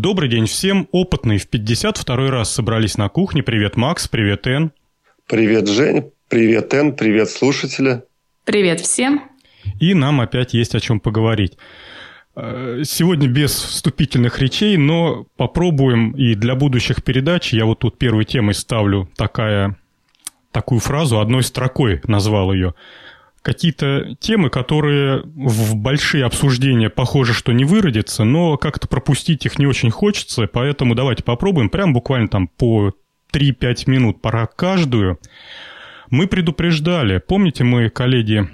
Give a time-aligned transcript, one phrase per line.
[0.00, 0.86] Добрый день всем.
[0.92, 3.42] Опытные в 52 раз собрались на кухне.
[3.42, 4.06] Привет, Макс.
[4.06, 4.70] Привет, Эн.
[5.26, 6.12] Привет, Жень.
[6.28, 6.92] Привет, Эн.
[6.92, 8.04] Привет, слушатели.
[8.44, 9.24] Привет всем.
[9.80, 11.58] И нам опять есть о чем поговорить.
[12.36, 18.24] Э, сегодня без вступительных речей, но попробуем и для будущих передач, я вот тут первой
[18.24, 19.76] темой ставлю такая,
[20.52, 22.74] такую фразу, одной строкой назвал ее–
[23.48, 29.66] какие-то темы, которые в большие обсуждения похоже, что не выродятся, но как-то пропустить их не
[29.66, 32.92] очень хочется, поэтому давайте попробуем прям буквально там по
[33.32, 35.18] 3-5 минут пора каждую.
[36.10, 38.50] Мы предупреждали, помните, мы, коллеги,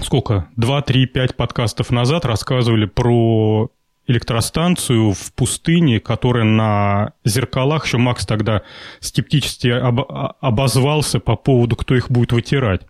[0.00, 3.70] сколько, 2, 3, 5 подкастов назад рассказывали про
[4.06, 8.62] электростанцию в пустыне, которая на зеркалах, еще Макс тогда
[9.00, 12.86] скептически обозвался по поводу, кто их будет вытирать.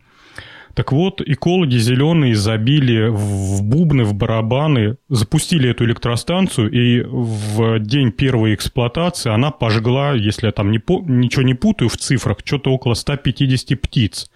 [0.76, 8.12] Так вот, экологи зеленые забили в бубны, в барабаны, запустили эту электростанцию, и в день
[8.12, 12.70] первой эксплуатации она пожгла, если я там не по, ничего не путаю в цифрах, что-то
[12.72, 14.30] около 150 птиц.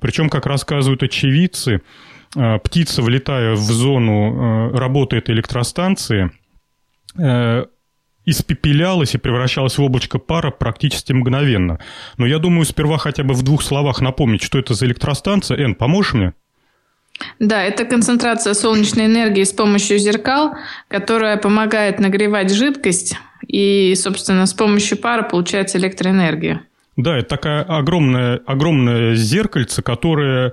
[0.00, 1.82] Причем, как рассказывают очевидцы,
[2.34, 6.30] э, птица, влетая в зону э, работы этой электростанции,
[7.18, 7.66] э,
[8.26, 11.78] испепелялась и превращалась в облачко пара практически мгновенно.
[12.18, 15.56] Но я думаю, сперва хотя бы в двух словах напомнить, что это за электростанция.
[15.58, 16.34] Эн, поможешь мне?
[17.38, 20.54] Да, это концентрация солнечной энергии с помощью зеркал,
[20.88, 23.16] которая помогает нагревать жидкость,
[23.46, 26.62] и, собственно, с помощью пара получается электроэнергия.
[26.96, 30.52] Да, это такая огромная, огромное зеркальце, которое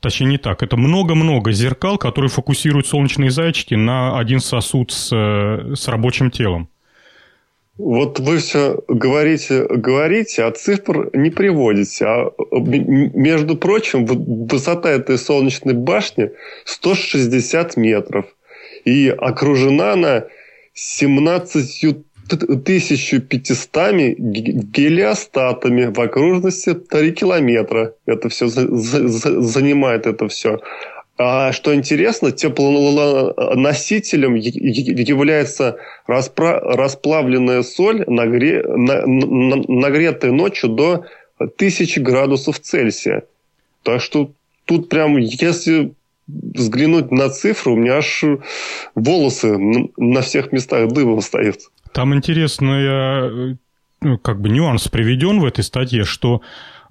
[0.00, 0.62] Точнее, не так.
[0.62, 6.69] Это много-много зеркал, которые фокусируют солнечные зайчики на один сосуд с, с рабочим телом.
[7.82, 12.04] Вот вы все говорите, говорите, а цифр не приводите.
[12.04, 16.30] А между прочим, высота этой солнечной башни
[16.66, 18.26] 160 метров.
[18.84, 20.24] И окружена она
[20.74, 21.96] 17
[22.30, 27.94] 1500 гелиостатами в окружности 3 километра.
[28.04, 30.60] Это все занимает это все.
[31.22, 35.76] А что интересно, теплоносителем является
[36.06, 41.04] расплавленная соль, нагре- на- на- нагретая ночью до
[41.36, 43.24] 1000 градусов Цельсия.
[43.82, 44.32] Так что
[44.64, 45.92] тут прям, если
[46.26, 48.24] взглянуть на цифру, у меня аж
[48.94, 49.58] волосы
[49.98, 51.58] на всех местах дыбом стоят.
[51.92, 53.58] Там интересный
[54.00, 56.40] ну, как бы нюанс приведен в этой статье, что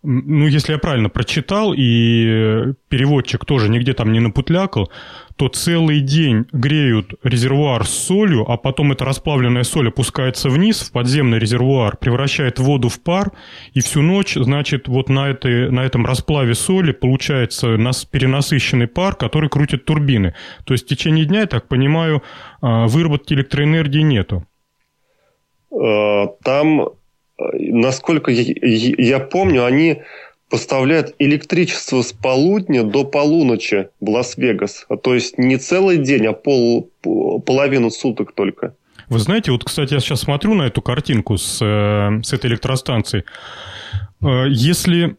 [0.02, 4.90] ну, если я правильно прочитал, и переводчик тоже нигде там не напутлякал,
[5.36, 10.92] то целый день греют резервуар с солью, а потом эта расплавленная соль опускается вниз в
[10.92, 13.32] подземный резервуар, превращает воду в пар,
[13.74, 19.16] и всю ночь, значит, вот на, этой, на этом расплаве соли получается нас, перенасыщенный пар,
[19.16, 20.34] который крутит турбины.
[20.66, 22.24] То есть в течение дня, я так понимаю,
[22.62, 24.46] а, выработки электроэнергии нету.
[25.72, 26.90] Э, там
[27.54, 30.02] насколько я помню, они
[30.50, 34.88] поставляют электричество с полудня до полуночи в Лас-Вегас.
[35.04, 38.74] То есть не целый день, а пол, половину суток только.
[39.10, 43.26] Вы знаете, вот, кстати, я сейчас смотрю на эту картинку с, э, с этой электростанцией.
[44.22, 45.18] Э, если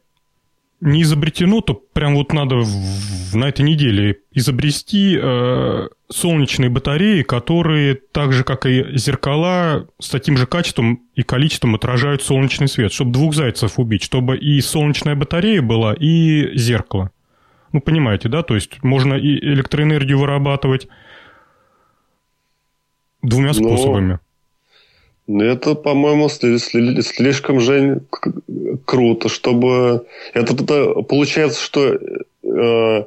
[0.81, 7.95] не изобретено, то прям вот надо в, на этой неделе изобрести э, солнечные батареи, которые
[7.95, 13.13] так же, как и зеркала, с таким же качеством и количеством отражают солнечный свет, чтобы
[13.13, 17.11] двух зайцев убить, чтобы и солнечная батарея была, и зеркало.
[17.73, 18.43] Ну, понимаете, да?
[18.43, 20.89] То есть можно и электроэнергию вырабатывать
[23.23, 24.19] двумя способами.
[25.29, 28.03] Ну, это, по-моему, слишком же
[28.85, 30.07] круто, чтобы...
[30.35, 31.99] Это, это получается, что
[32.43, 33.05] э,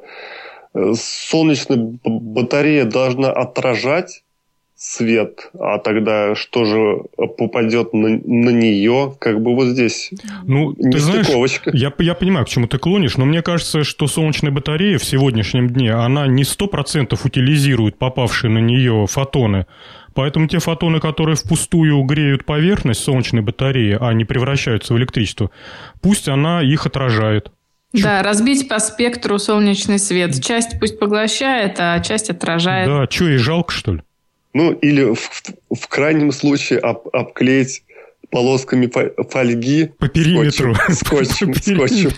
[0.94, 4.22] солнечная батарея должна отражать
[4.76, 7.02] свет, а тогда что же
[7.38, 10.10] попадет на, на нее, как бы вот здесь?
[10.44, 11.28] Ну, ты знаешь,
[11.72, 15.70] я, я понимаю, к чему ты клонишь, но мне кажется, что солнечная батарея в сегодняшнем
[15.70, 19.66] дне, она не сто процентов утилизирует попавшие на нее фотоны,
[20.14, 25.50] Поэтому те фотоны, которые впустую греют поверхность солнечной батареи, а не превращаются в электричество,
[26.00, 27.50] пусть она их отражает.
[28.02, 30.42] Да, разбить по спектру солнечный свет.
[30.42, 32.88] Часть пусть поглощает, а часть отражает.
[32.88, 34.02] Да, что, и жалко, что ли?
[34.52, 37.82] Ну, или в, в крайнем случае об, обклеить
[38.30, 38.90] полосками
[39.30, 39.92] фольги.
[39.98, 40.74] По периметру.
[40.88, 42.10] Скотчем, скотчем.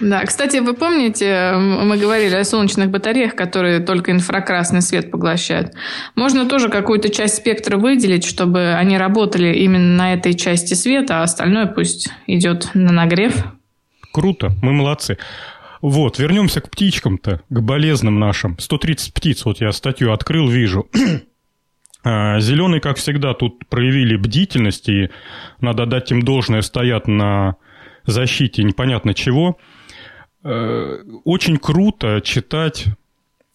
[0.00, 5.72] Да, кстати, вы помните, мы говорили о солнечных батареях, которые только инфракрасный свет поглощают.
[6.16, 11.22] Можно тоже какую-то часть спектра выделить, чтобы они работали именно на этой части света, а
[11.22, 13.34] остальное пусть идет на нагрев.
[14.12, 15.18] Круто, мы молодцы.
[15.80, 18.58] Вот, вернемся к птичкам-то, к болезным нашим.
[18.58, 20.88] 130 птиц, вот я статью открыл, вижу.
[22.02, 25.10] А, Зеленые, как всегда, тут проявили бдительность, и
[25.60, 27.56] надо дать им должное, стоят на
[28.06, 29.58] защите непонятно чего.
[30.42, 32.86] Э, очень круто читать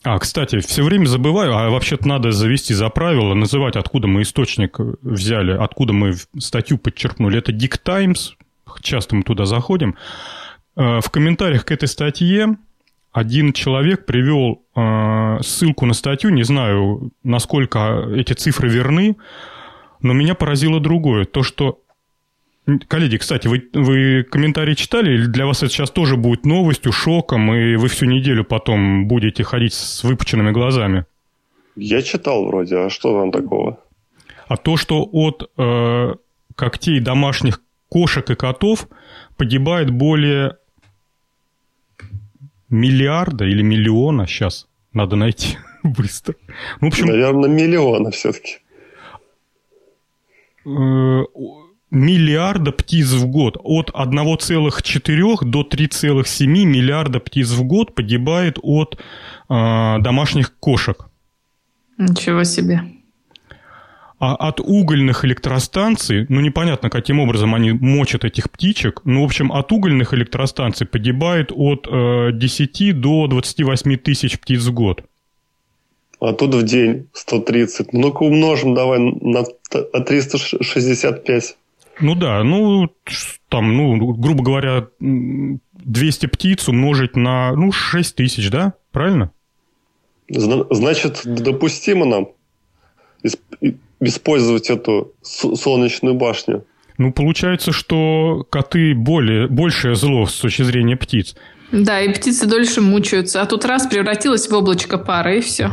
[0.06, 4.78] а, кстати, все время забываю, а вообще-то надо завести за правило, называть, откуда мы источник
[5.02, 7.40] взяли, откуда мы статью подчеркнули.
[7.40, 8.36] Это Dick Times,
[8.82, 9.96] часто мы туда заходим.
[10.76, 12.58] Э, в комментариях к этой статье
[13.12, 19.16] один человек привел э, ссылку на статью, не знаю, насколько эти цифры верны,
[20.02, 21.26] но меня поразило другое.
[21.26, 21.80] То, что
[22.88, 27.54] Коллеги, кстати, вы, вы комментарии читали, или для вас это сейчас тоже будет новостью, шоком,
[27.54, 31.06] и вы всю неделю потом будете ходить с выпученными глазами?
[31.76, 33.80] Я читал вроде, а что там такого?
[34.48, 36.16] А то, что от э,
[36.56, 38.88] когтей домашних кошек и котов
[39.38, 40.58] погибает более
[42.70, 46.36] миллиарда или миллиона, сейчас надо найти быстро.
[46.82, 48.60] Ну, в общем, Наверное, миллиона все-таки.
[50.66, 51.24] Э,
[51.92, 53.58] миллиарда птиц в год.
[53.64, 58.98] От 1,4 до 3,7 миллиарда птиц в год погибает от
[59.50, 61.08] э, домашних кошек.
[61.98, 62.82] Ничего себе.
[64.26, 69.52] А от угольных электростанций, ну непонятно, каким образом они мочат этих птичек, ну, в общем,
[69.52, 75.04] от угольных электростанций погибает от э, 10 до 28 тысяч птиц в год.
[76.20, 77.94] А тут в день 130.
[77.94, 79.44] Ну-ка умножим давай на
[80.02, 81.58] 365.
[82.00, 82.90] Ну да, ну
[83.48, 88.74] там, ну, грубо говоря, 200 птиц умножить на, ну, 6 тысяч, да?
[88.92, 89.30] Правильно?
[90.28, 92.30] Значит, допустимо нам
[94.00, 96.66] использовать эту солнечную башню.
[96.98, 101.36] Ну, получается, что коты более, большее зло с точки зрения птиц.
[101.72, 103.42] Да, и птицы дольше мучаются.
[103.42, 105.72] А тут раз превратилась в облачко пара, и все.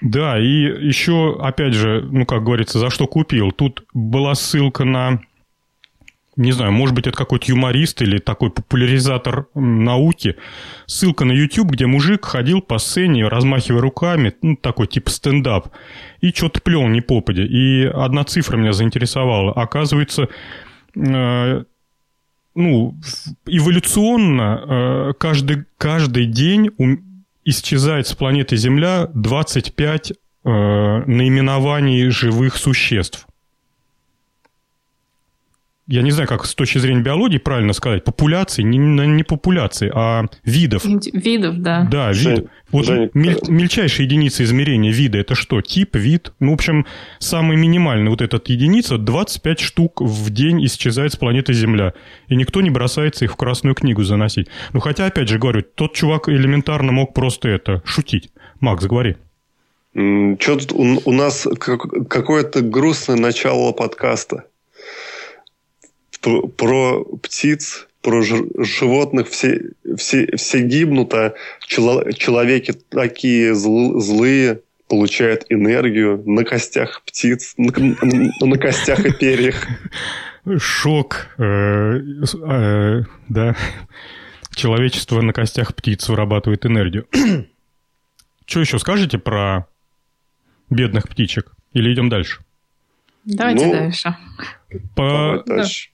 [0.00, 3.52] Да, и еще, опять же, ну, как говорится, за что купил.
[3.52, 5.20] Тут была ссылка на,
[6.36, 10.36] не знаю, может быть, это какой-то юморист или такой популяризатор науки.
[10.84, 15.68] Ссылка на YouTube, где мужик ходил по сцене, размахивая руками, ну, такой типа стендап,
[16.20, 17.42] и что-то плел не попадя.
[17.42, 19.52] И одна цифра меня заинтересовала.
[19.52, 20.28] Оказывается,
[20.94, 21.64] э,
[22.54, 22.94] ну,
[23.46, 26.70] эволюционно э, каждый, каждый день
[27.44, 33.26] исчезает с планеты Земля 25 э, наименований живых существ
[35.88, 40.24] я не знаю, как с точки зрения биологии правильно сказать, популяции, не, не популяции, а
[40.44, 40.84] видов.
[40.84, 41.86] Видов, да.
[41.90, 42.46] Да, вид.
[42.72, 45.60] Вот Женя, мель, мельчайшая единица измерения вида– это что?
[45.60, 46.32] Тип, вид?
[46.40, 46.86] Ну, в общем,
[47.20, 51.94] самый минимальный вот этот единица– 25 штук в день исчезает с планеты Земля.
[52.26, 54.48] И никто не бросается их в Красную книгу заносить.
[54.72, 58.30] Ну, хотя, опять же, говорю, тот чувак элементарно мог просто это, шутить.
[58.58, 59.16] Макс, говори.
[59.94, 61.46] Что тут у, у нас
[62.08, 64.44] какое-то грустное начало подкаста
[66.26, 71.34] про, про птиц, про животных, все, все, все гибнут, а
[71.68, 77.72] человеки такие зл, злые, получают энергию на костях птиц, на,
[78.40, 79.66] на костях и перьях.
[80.58, 83.56] Шок, э, э, да.
[84.52, 87.06] Человечество на костях птиц вырабатывает энергию.
[88.46, 89.66] Что еще скажете про
[90.70, 91.52] бедных птичек?
[91.72, 92.40] Или идем дальше?
[93.24, 94.16] Давайте ну, дальше.
[94.94, 95.42] По...
[95.46, 95.90] дальше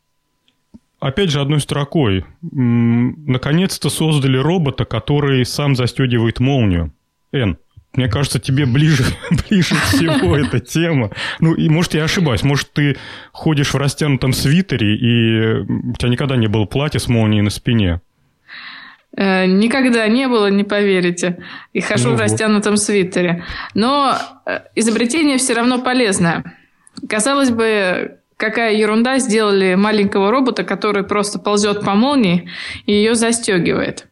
[1.02, 2.25] опять же, одной строкой.
[2.40, 6.92] Наконец-то создали робота, который сам застегивает молнию.
[7.32, 7.59] Н.
[7.94, 9.04] Мне кажется, тебе ближе,
[9.49, 11.11] ближе всего эта тема.
[11.40, 12.42] Ну, и может, я ошибаюсь.
[12.42, 12.97] Может, ты
[13.32, 18.00] ходишь в растянутом свитере, и у тебя никогда не было платья с молнией на спине.
[19.14, 21.38] Э, никогда не было, не поверите.
[21.75, 23.44] И хожу ну, в растянутом свитере.
[23.75, 24.16] Но
[24.47, 26.44] э, изобретение все равно полезное.
[27.09, 32.50] Казалось бы, какая ерунда, сделали маленького робота, который просто ползет по молнии
[32.87, 34.08] и ее застегивает.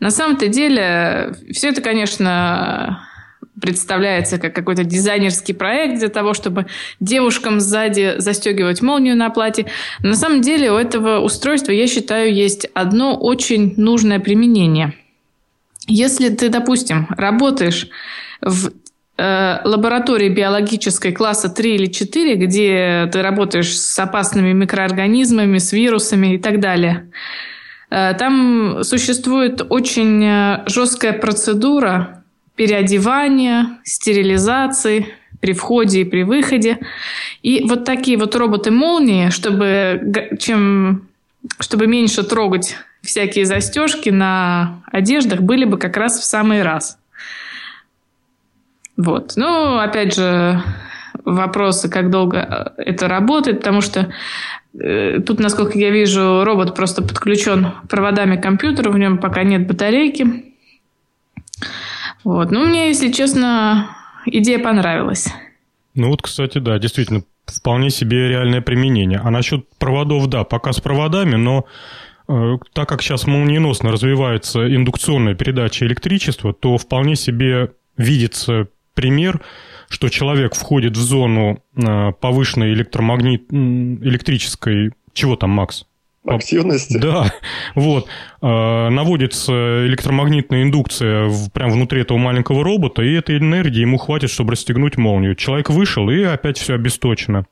[0.00, 3.06] На самом-то деле, все это, конечно,
[3.60, 6.64] представляется как какой-то дизайнерский проект для того, чтобы
[6.98, 9.66] девушкам сзади застегивать молнию на платье.
[10.02, 14.94] На самом деле у этого устройства, я считаю, есть одно очень нужное применение.
[15.86, 17.88] Если ты, допустим, работаешь
[18.40, 18.70] в
[19.18, 26.38] лаборатории биологической класса 3 или 4, где ты работаешь с опасными микроорганизмами, с вирусами и
[26.38, 27.10] так далее.
[27.90, 32.24] Э, там существует очень э, жесткая процедура
[32.56, 35.06] переодевания, стерилизации
[35.40, 36.78] при входе и при выходе.
[37.42, 40.02] И вот такие вот роботы-молнии, чтобы,
[40.40, 41.08] чем,
[41.60, 46.98] чтобы меньше трогать всякие застежки на одеждах, были бы как раз в самый раз.
[48.98, 49.34] Вот.
[49.36, 50.60] Ну, опять же,
[51.24, 54.12] вопросы, как долго э, это работает, потому что
[54.78, 59.68] э, тут, насколько я вижу, робот просто подключен проводами к компьютеру, в нем пока нет
[59.68, 60.26] батарейки.
[62.24, 62.50] Вот.
[62.50, 63.88] Ну, мне, если честно,
[64.26, 65.28] идея понравилась.
[65.94, 69.20] Ну вот, кстати, да, действительно, вполне себе реальное применение.
[69.22, 71.66] А насчет проводов, да, пока с проводами, но
[72.28, 78.66] э, так как сейчас молниеносно развивается индукционная передача электричества, то вполне себе видится
[78.98, 79.40] пример,
[79.88, 83.44] что человек входит в зону э, повышенной электромагнит...
[83.52, 84.90] электрической...
[85.12, 85.86] Чего там, Макс?
[86.26, 86.98] активности.
[87.00, 87.32] Да,
[87.76, 88.08] вот.
[88.42, 94.30] Э, наводится электромагнитная индукция в, прямо внутри этого маленького робота, и этой энергии ему хватит,
[94.30, 95.36] чтобы расстегнуть молнию.
[95.36, 97.44] Человек вышел, и опять все обесточено.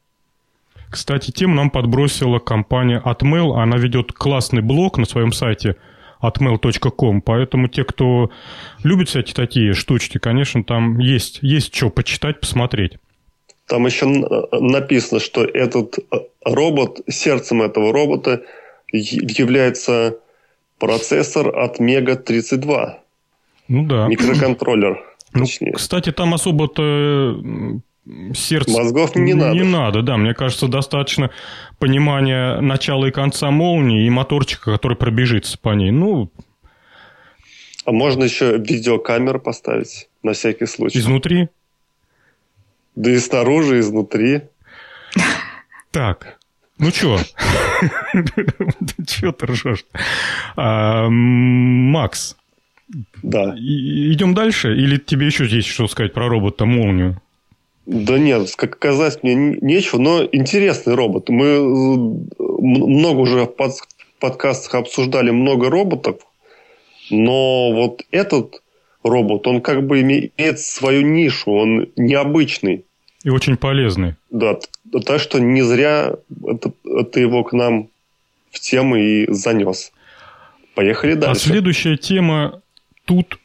[0.91, 3.55] Кстати, тему нам подбросила компания Atmail.
[3.55, 5.77] Она ведет классный блог на своем сайте
[6.23, 8.31] atmail.com, поэтому те, кто
[8.83, 12.99] любит всякие такие штучки, конечно, там есть, есть что почитать, посмотреть.
[13.67, 18.43] Там еще написано, что этот э, робот, сердцем этого робота
[18.93, 20.19] является
[20.79, 22.99] процессор от Мега 32.
[23.69, 24.07] Ну да.
[24.07, 25.03] Микроконтроллер.
[25.33, 25.45] Ну,
[25.75, 27.37] кстати, там особо-то
[28.35, 28.71] сердце...
[28.71, 29.55] Мозгов не надо.
[29.55, 30.17] Не надо, да.
[30.17, 31.31] Мне кажется, достаточно
[31.79, 35.91] понимания начала и конца молнии и моторчика, который пробежится по ней.
[35.91, 36.31] Ну...
[37.85, 40.99] А можно еще видеокамеру поставить на всякий случай.
[40.99, 41.49] Изнутри?
[42.97, 44.43] Да и снаружи, и изнутри.
[45.91, 46.39] Так,
[46.79, 47.19] ну чё?
[49.07, 49.85] Чё ты ржешь?
[50.57, 52.37] А, Макс.
[53.23, 53.55] Да.
[53.57, 54.75] Идем дальше?
[54.77, 57.21] Или тебе еще здесь что сказать про робота Молнию?
[57.87, 61.29] Да нет, сказать мне нечего, но интересный робот.
[61.29, 61.59] Мы э,
[62.39, 63.55] много уже в
[64.19, 66.17] подкастах обсуждали много роботов,
[67.11, 68.61] но вот этот
[69.05, 72.85] робот, он как бы имеет свою нишу, он необычный.
[73.23, 74.17] И очень полезный.
[74.31, 74.59] Да,
[75.05, 76.17] так что не зря
[77.13, 77.89] ты его к нам
[78.51, 79.93] в тему и занес.
[80.75, 81.49] Поехали а дальше.
[81.49, 82.63] А следующая тема
[83.05, 83.39] тут...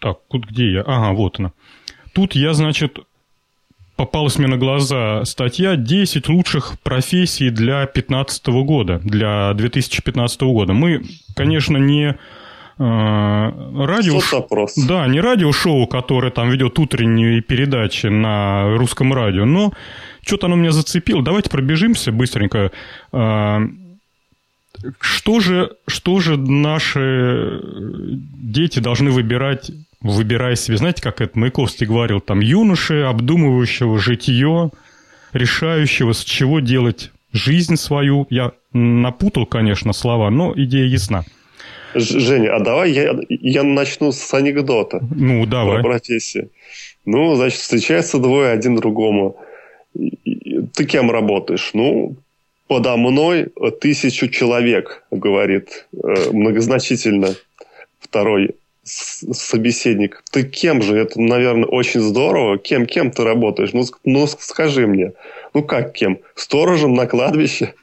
[0.00, 0.82] Так, тут где я?
[0.82, 1.52] Ага, вот она.
[2.12, 2.98] Тут я, значит,
[3.96, 10.72] попалась мне на глаза статья «10 лучших профессий для 2015 года», для 2015 года.
[10.72, 11.02] Мы,
[11.34, 12.16] конечно, не
[12.78, 13.50] Э,
[13.84, 14.20] радио...
[14.86, 19.72] Да, не радиошоу, которое там ведет утренние передачи на русском радио, но
[20.22, 21.22] что-то оно меня зацепило.
[21.22, 22.70] Давайте пробежимся быстренько.
[23.12, 23.58] Э,
[25.00, 32.20] что же, что же наши дети должны выбирать, выбирая себе, знаете, как это Маяковский говорил,
[32.20, 34.70] там, юноши, обдумывающего житье,
[35.32, 38.26] решающего, с чего делать жизнь свою.
[38.30, 41.24] Я напутал, конечно, слова, но идея ясна.
[41.94, 45.00] Женя, а давай я, я начну с анекдота.
[45.14, 45.80] Ну, давай.
[45.82, 46.50] Про профессии.
[47.04, 49.36] Ну, значит, встречаются двое один другому.
[50.74, 51.70] Ты кем работаешь?
[51.72, 52.16] Ну,
[52.66, 53.48] подо мной
[53.80, 57.34] тысячу человек, говорит э, многозначительно
[57.98, 58.54] второй
[58.88, 60.22] собеседник.
[60.30, 60.96] Ты кем же?
[60.96, 62.58] Это, наверное, очень здорово.
[62.58, 63.72] Кем, кем ты работаешь?
[63.72, 65.12] Ну, ну скажи мне.
[65.54, 66.18] Ну, как кем?
[66.34, 67.74] Сторожем на кладбище?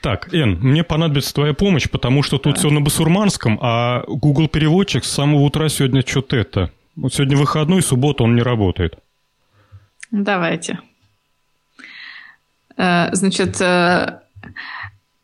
[0.00, 5.04] Так, Эн, мне понадобится твоя помощь, потому что тут все на басурманском, а Google переводчик
[5.04, 6.70] с самого утра сегодня что-то это.
[6.94, 8.96] Вот сегодня выходной, суббота он не работает.
[10.12, 10.78] Давайте.
[12.76, 14.20] Э, значит, э,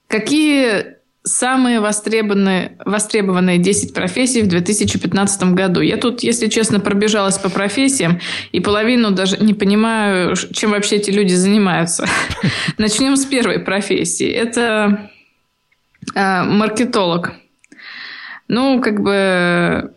[0.08, 5.80] какие Самые востребованные, востребованные 10 профессий в 2015 году.
[5.80, 8.20] Я тут, если честно, пробежалась по профессиям
[8.52, 12.06] и половину даже не понимаю, чем вообще эти люди занимаются.
[12.78, 14.28] Начнем с первой профессии.
[14.28, 15.10] Это
[16.14, 17.32] э, маркетолог.
[18.48, 19.94] Ну, как бы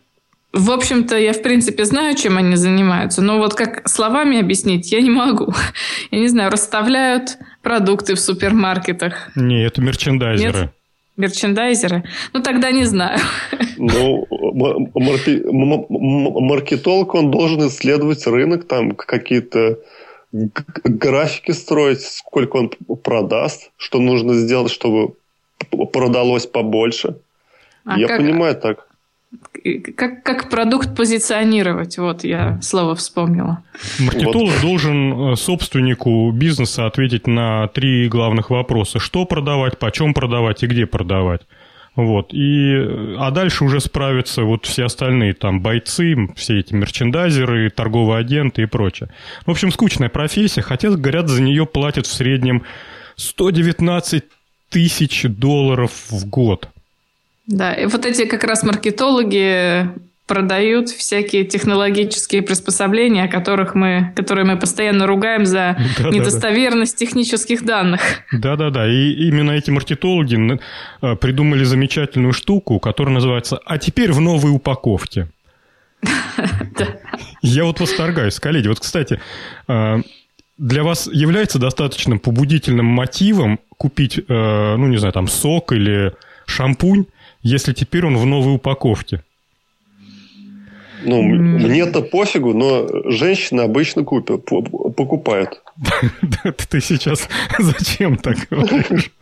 [0.53, 5.01] в общем-то, я, в принципе, знаю, чем они занимаются, но вот как словами объяснить я
[5.01, 5.53] не могу.
[6.12, 9.29] Я не знаю, расставляют продукты в супермаркетах.
[9.36, 10.60] Не, это мерчендайзеры.
[10.62, 10.72] Нет?
[11.17, 12.03] Мерчендайзеры?
[12.33, 13.19] Ну, тогда не знаю.
[13.79, 14.25] Ну,
[14.95, 15.43] марки...
[15.45, 19.77] маркетолог, он должен исследовать рынок, там какие-то
[20.31, 22.71] графики строить, сколько он
[23.03, 25.13] продаст, что нужно сделать, чтобы
[25.93, 27.17] продалось побольше.
[27.86, 28.17] А Я как...
[28.17, 28.87] понимаю так
[29.96, 33.63] как, как продукт позиционировать, вот я слово вспомнила.
[34.00, 34.62] Маркетолог вот.
[34.62, 39.00] должен э, собственнику бизнеса ответить на три главных вопроса.
[39.00, 41.41] Что продавать, почем продавать и где продавать.
[41.96, 42.32] Вот.
[42.32, 48.20] И, э, а дальше уже справятся вот все остальные там бойцы, все эти мерчендайзеры, торговые
[48.20, 49.10] агенты и прочее.
[49.46, 52.63] В общем, скучная профессия, хотя, говорят, за нее платят в среднем
[53.15, 54.24] 119
[54.70, 56.70] тысяч долларов в год.
[57.48, 59.89] Да, и вот эти как раз маркетологи
[60.27, 67.00] продают всякие технологические приспособления, о которых мы, которые мы постоянно ругаем за да, недостоверность да,
[67.00, 67.06] да.
[67.06, 68.01] технических данных.
[68.34, 70.60] Да-да-да, и именно эти маркетологи
[71.01, 75.30] э, придумали замечательную штуку, которая называется «А теперь в новой упаковке».
[77.42, 78.68] Я вот восторгаюсь, коллеги.
[78.68, 79.22] Вот, кстати,
[79.70, 80.01] э,
[80.58, 86.13] для вас является достаточно побудительным мотивом купить, э, ну, не знаю, там, сок или
[86.46, 87.06] шампунь,
[87.48, 89.22] если теперь он в новой упаковке?
[91.04, 95.62] Ну, мне-то пофигу, но женщины обычно купят, покупают.
[96.70, 99.12] Ты сейчас зачем так говоришь?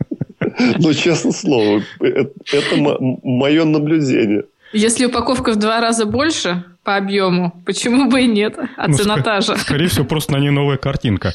[0.78, 4.44] Ну, честное слово, это мое наблюдение.
[4.72, 8.54] Если упаковка в два раза больше по объему, почему бы и нет?
[8.76, 9.56] А ну, цена та же.
[9.56, 11.32] Скорее всего, просто на ней новая картинка.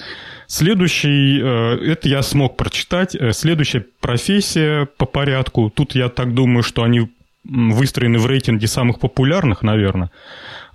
[0.51, 3.15] Следующий, э, это я смог прочитать.
[3.15, 5.69] Э, следующая профессия по порядку.
[5.73, 7.09] Тут я так думаю, что они
[7.45, 10.11] выстроены в рейтинге самых популярных, наверное.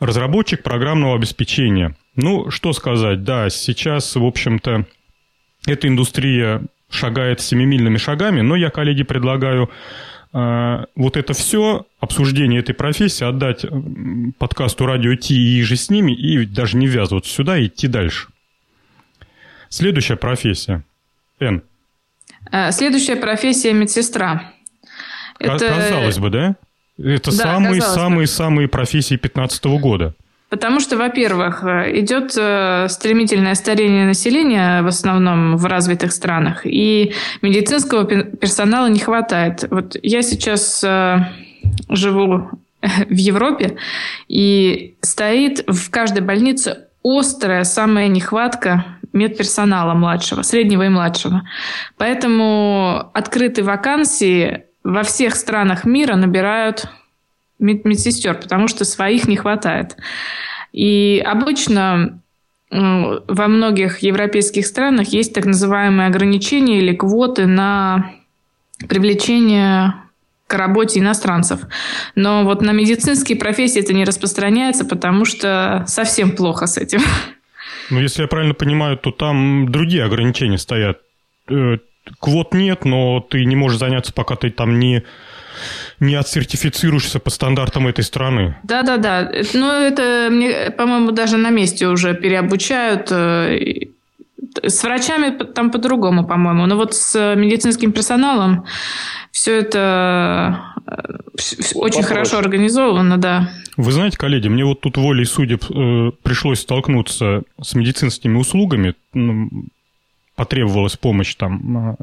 [0.01, 1.95] Разработчик программного обеспечения.
[2.15, 4.87] Ну, что сказать, да, сейчас, в общем-то,
[5.67, 9.69] эта индустрия шагает семимильными шагами, но я, коллеги, предлагаю
[10.33, 13.67] э, вот это все, обсуждение этой профессии, отдать
[14.39, 18.29] подкасту «Радио Ти» и же с ними, и даже не ввязываться сюда и идти дальше.
[19.69, 20.83] Следующая профессия.
[21.41, 21.63] Н.
[22.53, 24.53] Э, следующая профессия– медсестра.
[25.39, 25.69] Это...
[25.69, 26.57] Казалось бы, да?
[26.99, 30.15] Это да, самые-самые-самые профессии 2015 года.
[30.49, 38.05] Потому что, во-первых, идет э, стремительное старение населения в основном в развитых странах, и медицинского
[38.05, 39.67] персонала не хватает.
[39.71, 41.19] Вот я сейчас э,
[41.89, 42.49] живу
[42.81, 43.77] в Европе,
[44.29, 51.43] и стоит в каждой больнице острая самая нехватка медперсонала младшего, среднего и младшего.
[51.97, 56.87] Поэтому открытые вакансии во всех странах мира набирают
[57.59, 59.97] медсестер, потому что своих не хватает.
[60.73, 62.21] И обычно
[62.71, 68.13] во многих европейских странах есть так называемые ограничения или квоты на
[68.89, 69.95] привлечение
[70.47, 71.61] к работе иностранцев.
[72.15, 77.01] Но вот на медицинские профессии это не распространяется, потому что совсем плохо с этим.
[77.91, 80.99] Ну, если я правильно понимаю, то там другие ограничения стоят.
[81.49, 81.79] Э,
[82.21, 85.05] квот нет, но ты не можешь заняться, пока ты там не
[86.01, 88.57] не отсертифицируешься по стандартам этой страны.
[88.63, 89.33] Да-да-да.
[89.55, 93.09] Но это, мне, по-моему, даже на месте уже переобучают.
[93.11, 93.59] Э,
[94.63, 96.67] с врачами там по-другому, по-моему.
[96.67, 98.65] Но вот с медицинским персоналом
[99.31, 100.75] все это
[101.75, 103.51] очень хорошо организовано, да.
[103.77, 108.95] Вы знаете, коллеги, мне вот тут волей судеб э, пришлось столкнуться с медицинскими услугами
[110.37, 111.97] потребовалась помощь там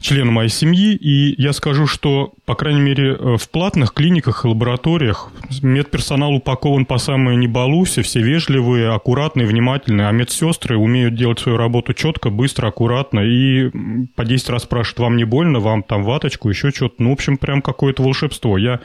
[0.00, 4.48] члену моей семьи, и я скажу, что, по крайней мере, э, в платных клиниках и
[4.48, 5.30] лабораториях
[5.62, 11.58] медперсонал упакован по самой не балусе, все вежливые, аккуратные, внимательные, а медсестры умеют делать свою
[11.58, 13.70] работу четко, быстро, аккуратно, и
[14.14, 17.02] по 10 раз спрашивают, вам не больно, вам там ваточку, еще что-то.
[17.02, 18.58] Ну, в общем, прям какое-то волшебство.
[18.58, 18.80] Я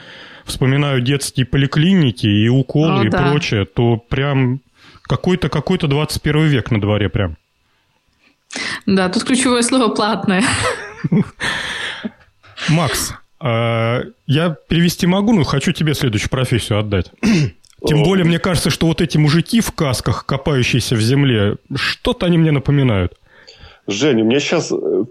[0.46, 3.30] вспоминаю детские поликлиники и уколы О, и да.
[3.30, 4.62] прочее, то прям
[5.04, 7.38] какой-то какой-то 21 век на дворе прям.
[8.86, 10.44] Да, тут ключевое слово «платное».
[12.70, 17.12] Макс, а, я перевести могу, но хочу тебе следующую профессию отдать.
[17.86, 22.38] Тем более, мне кажется, что вот эти мужики в касках, копающиеся в земле, что-то они
[22.38, 23.14] мне напоминают.
[23.88, 25.04] Женя, у меня сейчас э,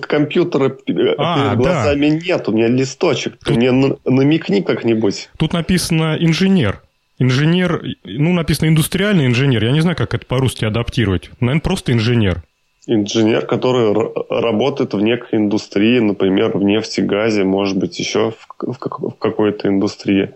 [0.00, 2.16] компьютера а, перед глазами да.
[2.24, 3.38] нет, у меня листочек.
[3.38, 3.48] Тут...
[3.48, 3.72] Ты мне
[4.04, 5.30] намекни как-нибудь.
[5.36, 6.80] Тут написано инженер.
[7.18, 9.64] Инженер, ну, написано индустриальный инженер.
[9.64, 11.30] Я не знаю, как это по-русски адаптировать.
[11.40, 12.44] Наверное, просто инженер
[12.86, 13.92] инженер, который
[14.28, 19.68] работает в некой индустрии, например, в нефти, газе, может быть, еще в, в, в какой-то
[19.68, 20.30] индустрии.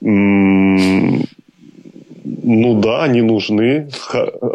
[0.00, 1.24] Ну
[2.80, 3.88] да, они нужны.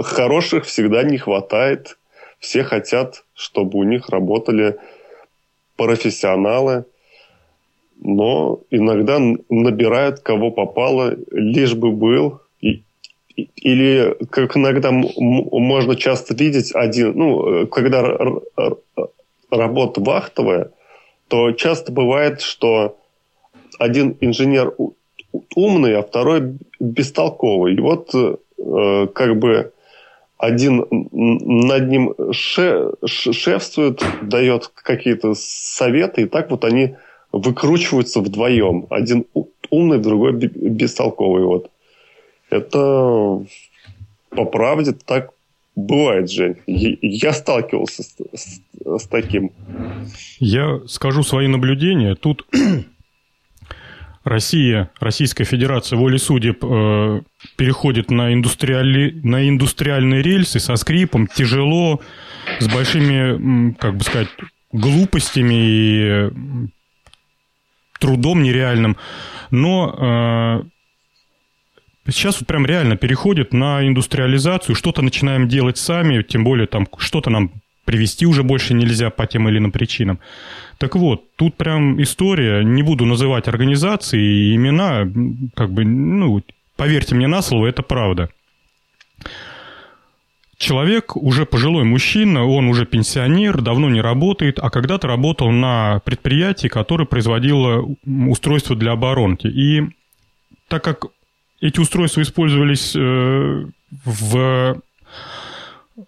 [0.04, 1.98] Хороших всегда не хватает.
[2.40, 4.78] Все хотят, чтобы у них работали
[5.76, 6.86] профессионалы,
[8.00, 9.18] но иногда
[9.50, 12.42] набирают кого попало, лишь бы был,
[13.36, 18.18] или, как иногда можно часто видеть, один, ну, когда
[19.50, 20.72] работа вахтовая,
[21.28, 22.98] то часто бывает, что
[23.80, 24.74] один инженер
[25.56, 27.76] умный, а второй бестолковый.
[27.76, 29.72] И вот э, как бы
[30.38, 36.96] один над ним шефствует, дает какие-то советы, и так вот они
[37.32, 38.86] выкручиваются вдвоем.
[38.90, 39.26] Один
[39.70, 41.46] умный, другой бестолковый.
[41.46, 41.72] Вот.
[42.54, 43.46] Это
[44.30, 45.32] по правде так
[45.76, 46.58] бывает, Жень.
[46.68, 49.52] Я сталкивался с, с, с таким.
[50.40, 52.16] Я скажу свои наблюдения.
[52.16, 52.46] Тут
[54.24, 57.22] Россия, Российская Федерация волей судеб э,
[57.56, 59.20] переходит на, индустриали...
[59.24, 62.02] на индустриальные рельсы со скрипом, тяжело,
[62.60, 64.30] с большими, как бы сказать,
[64.72, 66.30] глупостями и
[68.00, 68.98] трудом нереальным.
[69.50, 70.73] Но э,
[72.12, 77.30] сейчас вот прям реально переходит на индустриализацию, что-то начинаем делать сами, тем более там что-то
[77.30, 77.52] нам
[77.86, 80.20] привести уже больше нельзя по тем или иным причинам.
[80.78, 85.08] Так вот, тут прям история, не буду называть организации и имена,
[85.56, 86.42] как бы, ну,
[86.76, 88.30] поверьте мне на слово, это правда.
[90.58, 96.70] Человек уже пожилой мужчина, он уже пенсионер, давно не работает, а когда-то работал на предприятии,
[96.70, 99.48] которое производило устройства для оборонки.
[99.48, 99.84] И
[100.70, 101.08] так как
[101.68, 103.66] эти устройства использовались э,
[104.06, 104.82] в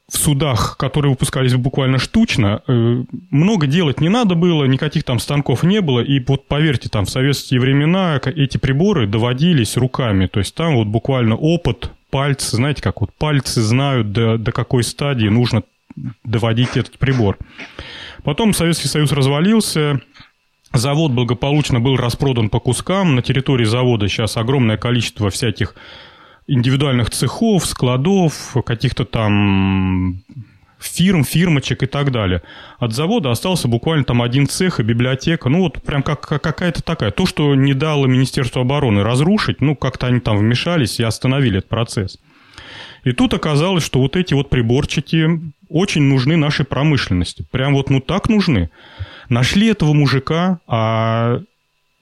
[0.07, 5.63] в судах, которые выпускались буквально штучно, э, много делать не надо было, никаких там станков
[5.63, 10.55] не было, и вот поверьте, там в советские времена эти приборы доводились руками, то есть
[10.55, 15.63] там вот буквально опыт, пальцы, знаете, как вот пальцы знают, до, до какой стадии нужно
[16.23, 17.37] доводить этот прибор.
[18.23, 20.01] Потом Советский Союз развалился,
[20.77, 25.75] завод благополучно был распродан по кускам, на территории завода сейчас огромное количество всяких
[26.47, 30.21] индивидуальных цехов, складов, каких-то там
[30.79, 32.41] фирм, фирмочек и так далее.
[32.79, 35.49] От завода остался буквально там один цех и библиотека.
[35.49, 37.11] Ну, вот прям как, какая-то такая.
[37.11, 41.69] То, что не дало Министерству обороны разрушить, ну, как-то они там вмешались и остановили этот
[41.69, 42.19] процесс.
[43.03, 47.45] И тут оказалось, что вот эти вот приборчики очень нужны нашей промышленности.
[47.51, 48.69] Прям вот, ну, так нужны.
[49.29, 51.41] Нашли этого мужика, а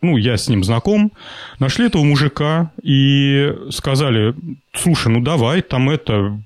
[0.02, 1.14] ну, я с ним знаком,
[1.60, 4.36] нашли этого мужика и сказали,
[4.74, 6.38] слушай, ну давай, там это,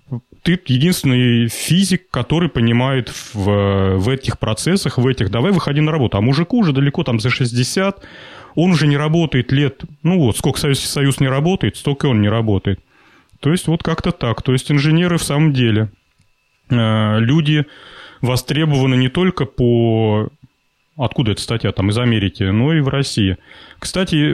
[0.43, 6.17] ты единственный физик, который понимает в, в этих процессах, в этих, давай выходи на работу.
[6.17, 8.03] А мужику уже далеко там за 60,
[8.55, 12.29] он уже не работает лет, ну вот, сколько Советский Союз не работает, столько он не
[12.29, 12.79] работает.
[13.39, 14.41] То есть вот как-то так.
[14.41, 15.91] То есть инженеры в самом деле,
[16.69, 17.65] э, люди
[18.21, 20.29] востребованы не только по
[20.97, 21.71] Откуда эта статья?
[21.71, 23.37] Там из Америки, но и в России.
[23.79, 24.33] Кстати,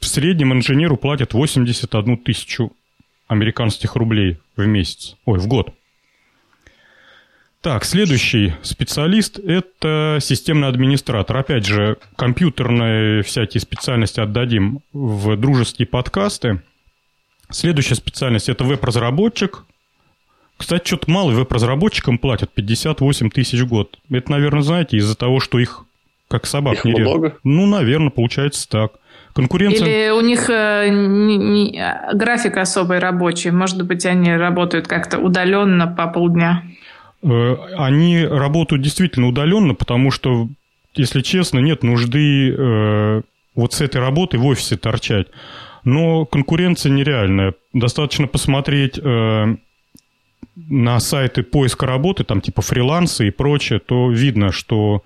[0.00, 2.72] в среднем инженеру платят 81 тысячу
[3.28, 5.16] американских рублей в месяц.
[5.24, 5.72] Ой, в год.
[7.62, 11.36] Так, следующий специалист– это системный администратор.
[11.36, 16.62] Опять же, компьютерные всякие специальности отдадим в дружеские подкасты.
[17.50, 19.66] Следующая специальность– это веб-разработчик.
[20.56, 23.98] Кстати, что-то мало веб-разработчикам платят, 58 тысяч в год.
[24.10, 25.84] Это, наверное, знаете, из-за того, что их
[26.30, 27.36] как собак Их не много?
[27.42, 28.92] Ну, наверное, получается так.
[29.34, 29.86] Конкуренция...
[29.86, 33.50] Или у них э, не, не, график особый рабочий.
[33.50, 36.62] Может быть, они работают как-то удаленно по полдня.
[37.24, 40.48] Э, они работают действительно удаленно, потому что,
[40.94, 43.22] если честно, нет нужды э,
[43.56, 45.26] вот с этой работой в офисе торчать.
[45.82, 47.54] Но конкуренция нереальная.
[47.72, 49.56] Достаточно посмотреть э,
[50.54, 55.02] на сайты поиска работы, там типа фриланса и прочее, то видно, что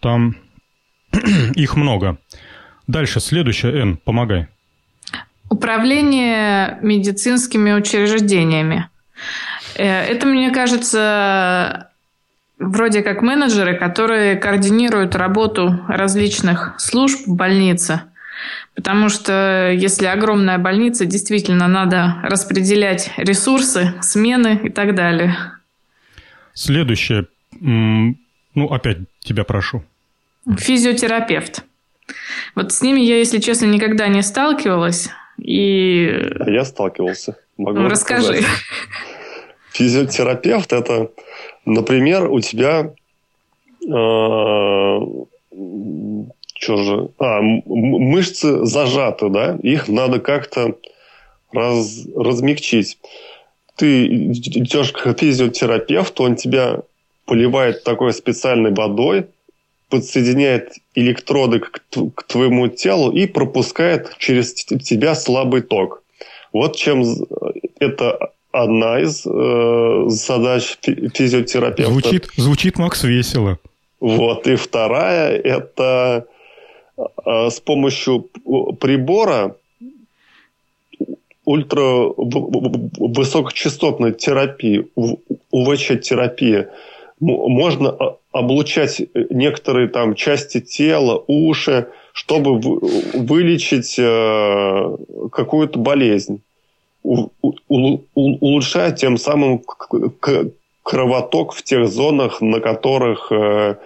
[0.00, 0.36] там
[1.54, 2.18] их много.
[2.86, 4.48] Дальше, следующее, Н, помогай.
[5.50, 8.88] Управление медицинскими учреждениями.
[9.76, 11.90] Э, это, мне кажется,
[12.58, 18.02] вроде как менеджеры, которые координируют работу различных служб в больнице.
[18.74, 25.36] Потому что если огромная больница, действительно надо распределять ресурсы, смены и так далее.
[26.54, 27.26] Следующее.
[28.54, 29.82] Ну, опять тебя прошу.
[30.56, 31.64] Физиотерапевт.
[32.54, 35.10] Вот с ними я, если честно, никогда не сталкивалась.
[35.38, 36.08] И...
[36.40, 37.36] А я сталкивался.
[37.56, 38.42] Могу ну, расскажи.
[39.72, 41.10] Физиотерапевт это,
[41.64, 42.92] например, у тебя
[43.86, 44.98] э,
[46.58, 50.74] что же, а, мышцы зажаты, да, их надо как-то
[51.52, 52.98] раз, размягчить.
[53.76, 56.82] Ты идешь к физиотерапевту, он тебя
[57.28, 59.26] поливает такой специальной водой,
[59.90, 61.82] подсоединяет электроды к,
[62.14, 66.02] к твоему телу и пропускает через тебя слабый ток.
[66.52, 67.04] Вот чем
[67.78, 71.92] это одна из э, задач физиотерапевта.
[71.92, 73.58] Звучит, звучит Макс весело.
[74.00, 74.46] Вот.
[74.46, 76.24] И вторая– это
[76.96, 78.26] э, с помощью
[78.80, 79.54] прибора
[81.44, 84.88] ультравысокочастотной терапии,
[85.50, 86.68] УВЧ-терапии,
[87.20, 94.96] можно облучать некоторые там части тела, уши, чтобы вылечить э,
[95.32, 96.42] какую-то болезнь,
[97.02, 99.62] улучшая тем самым
[100.82, 103.76] кровоток в тех зонах, на которых э,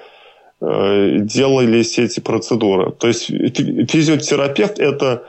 [0.60, 2.92] э, делались эти процедуры.
[2.92, 5.24] То есть физиотерапевт– это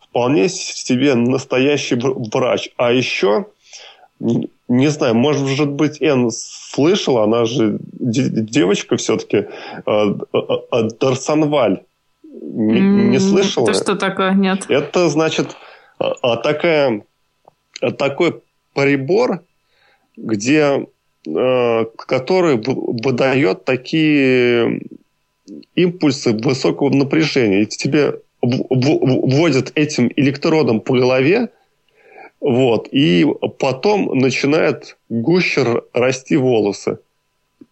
[0.00, 2.70] вполне себе настоящий врач.
[2.76, 3.46] А еще,
[4.72, 9.46] не знаю, может быть, Эн слышала, она же девочка все-таки,
[11.00, 11.82] Дарсанваль.
[12.24, 13.68] Не, не слышала?
[13.68, 14.32] Это что такое?
[14.32, 14.66] Нет.
[14.68, 15.56] Это, значит,
[15.98, 17.02] такая,
[17.98, 18.40] такой
[18.74, 19.42] прибор,
[20.16, 20.86] где
[21.24, 24.80] который выдает такие
[25.76, 27.62] импульсы высокого напряжения.
[27.62, 31.50] И тебе вводят этим электродом по голове,
[32.42, 33.24] вот, и
[33.60, 36.98] потом начинает гуще расти волосы.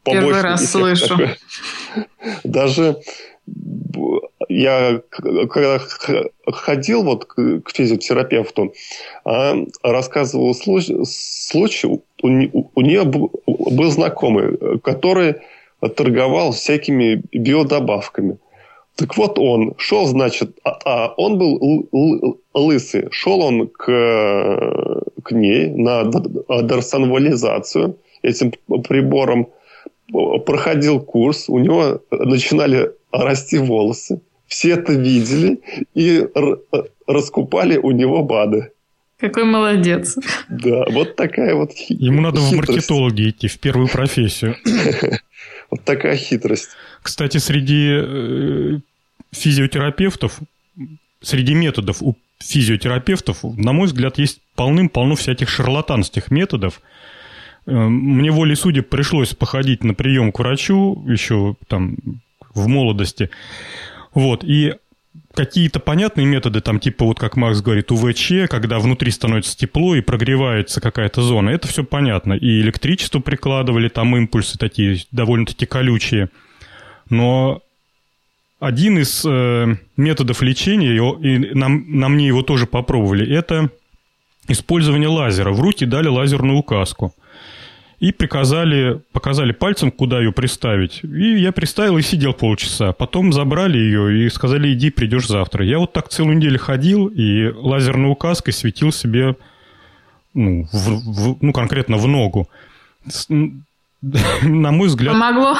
[0.04, 1.09] Первый раз слышу.
[1.09, 1.37] Такой.
[2.44, 3.00] Даже
[4.48, 5.80] я когда
[6.46, 8.72] ходил вот к физиотерапевту,
[9.24, 15.40] а, рассказывал случай, случай у, у нее был знакомый, который
[15.96, 18.38] торговал всякими биодобавками.
[19.00, 21.88] Так вот он шел, значит, а, а он был
[22.52, 23.86] лысый, шел он к,
[25.22, 28.52] к ней на дарсонвализацию этим
[28.86, 29.48] прибором,
[30.44, 34.20] проходил курс, у него начинали расти волосы.
[34.46, 35.60] Все это видели
[35.94, 36.28] и
[37.06, 38.72] раскупали у него БАДы.
[39.18, 40.18] Какой молодец.
[40.50, 42.02] Да, вот такая вот хитрость.
[42.02, 44.56] Ему надо в маркетологи идти, в первую профессию.
[45.70, 46.70] Вот такая хитрость.
[47.00, 48.80] Кстати, среди э,
[49.32, 50.40] физиотерапевтов,
[51.20, 56.80] среди методов у физиотерапевтов, на мой взгляд, есть полным-полно всяких шарлатанских методов.
[57.66, 61.96] Э, мне волей судеб пришлось походить на прием к врачу еще там
[62.54, 63.30] в молодости.
[64.14, 64.74] Вот, и
[65.34, 70.00] какие-то понятные методы, там типа вот как Макс говорит, УВЧ, когда внутри становится тепло и
[70.00, 72.32] прогревается какая-то зона, это все понятно.
[72.32, 76.30] И электричество прикладывали, там импульсы такие довольно-таки колючие.
[77.08, 77.62] Но
[78.61, 83.70] один из э, методов лечения, и нам, на мне его тоже попробовали, это
[84.49, 85.51] использование лазера.
[85.51, 87.14] В руки дали лазерную указку
[88.01, 91.03] и приказали, показали пальцем, куда ее приставить.
[91.03, 92.92] И я приставил и сидел полчаса.
[92.92, 95.64] Потом забрали ее и сказали, иди, придешь завтра.
[95.64, 99.37] Я вот так целую неделю ходил и лазерной указкой светил себе,
[100.35, 102.49] ну, в, в, ну конкретно в ногу.
[104.03, 105.12] На мой взгляд...
[105.12, 105.57] Помогло?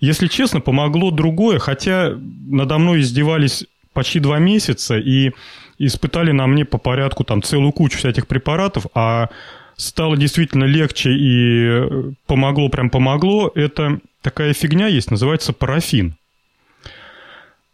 [0.00, 5.32] Если честно, помогло другое, хотя надо мной издевались почти два месяца и
[5.78, 9.30] испытали на мне по порядку там целую кучу всяких препаратов, а
[9.76, 16.16] стало действительно легче и э, помогло, прям помогло, это такая фигня есть, называется парафин.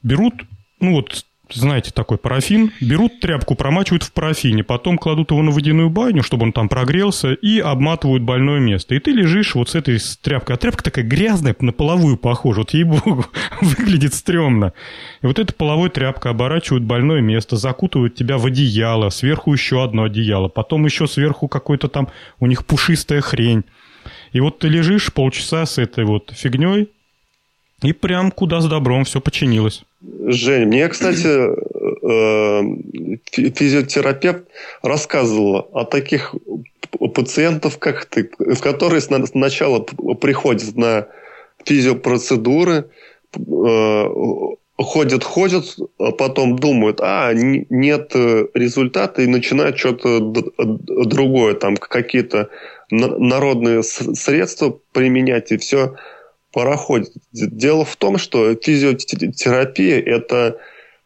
[0.02, 0.35] Берут,
[0.80, 5.90] ну вот знаете, такой парафин, берут тряпку, промачивают в парафине, потом кладут его на водяную
[5.90, 8.94] баню, чтобы он там прогрелся, и обматывают больное место.
[8.94, 10.57] И ты лежишь вот с этой тряпкой.
[10.57, 12.61] А тряпка такая грязная, на половую похожа.
[12.61, 13.26] Вот ей-богу,
[13.61, 14.72] выглядит стрёмно.
[15.20, 20.05] И вот эта половой тряпка оборачивают больное место, закутывают тебя в одеяло, сверху еще одно
[20.05, 22.09] одеяло, потом еще сверху какой-то там
[22.40, 23.64] у них пушистая хрень.
[24.33, 26.88] И вот ты лежишь полчаса с этой вот фигней,
[27.83, 29.85] и прям куда с добром все починилось.
[30.02, 32.62] Жень, мне, кстати, э,
[33.30, 34.44] физиотерапевт
[34.82, 36.34] рассказывала о таких
[37.14, 38.24] пациентов, как ты,
[38.60, 41.06] которые сначала приходят на
[41.64, 42.90] физиопроцедуры,
[43.36, 44.06] э,
[44.76, 48.12] ходят, ходят, а потом думают, а, нет
[48.54, 50.18] результата, и начинают что-то
[50.58, 52.48] другое, там какие-то
[52.90, 55.94] народные средства применять, и все
[56.52, 57.12] пароходит.
[57.32, 60.58] Дело в том, что физиотерапия– это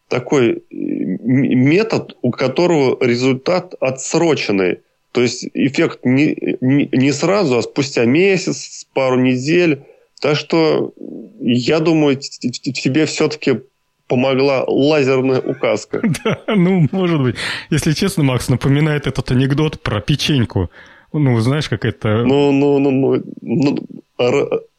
[0.09, 4.81] такой метод, у которого результат отсроченный.
[5.13, 9.85] То есть эффект не, не, не сразу, а спустя месяц, пару недель.
[10.21, 10.93] Так что
[11.41, 13.61] я думаю, тебе все-таки
[14.09, 16.03] помогла лазерная указка.
[16.25, 17.37] Да, ну, может быть.
[17.71, 20.71] Если честно, Макс, напоминает этот анекдот про печеньку.
[21.19, 22.25] Ну, знаешь, как это...
[22.25, 23.87] Ну, ну, ну, ну, ну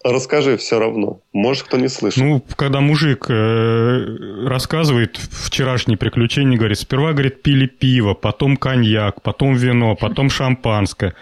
[0.03, 1.19] расскажи все равно.
[1.33, 2.23] Может, кто не слышал.
[2.23, 9.55] Ну, когда мужик э, рассказывает вчерашние приключения, говорит, сперва, говорит, пили пиво, потом коньяк, потом
[9.55, 11.13] вино, потом шампанское.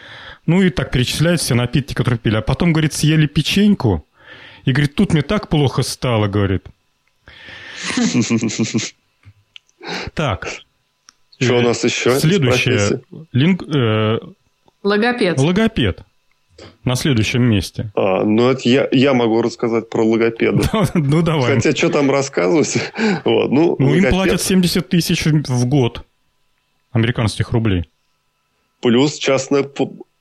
[0.46, 2.38] Ну, и так перечисляют все напитки, которые пили.
[2.38, 4.06] А потом, говорит, съели печеньку.
[4.66, 6.66] И, говорит, тут мне так плохо стало, говорит.
[10.14, 10.48] Так.
[11.40, 12.20] Что у нас еще?
[12.20, 13.02] Следующее.
[14.86, 15.40] Логопед.
[15.40, 16.02] Логопед
[16.84, 17.92] на следующем месте.
[17.96, 20.64] А, ну это я, я могу рассказать про логопеда.
[20.94, 21.56] ну давай.
[21.56, 22.78] Хотя что там рассказывать?
[23.26, 26.06] вот, ну, ну им платят 70 тысяч в год
[26.92, 27.90] американских рублей.
[28.82, 29.68] Плюс частная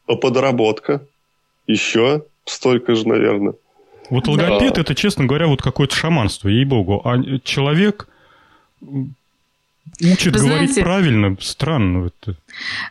[0.07, 1.07] подработка.
[1.67, 3.55] Еще столько же, наверное.
[4.09, 4.81] Вот логопед да.
[4.81, 7.03] это, честно говоря, вот какое-то шаманство, ей-богу.
[7.05, 8.09] А человек
[10.03, 12.37] учит Вы говорить знаете, правильно, странно это.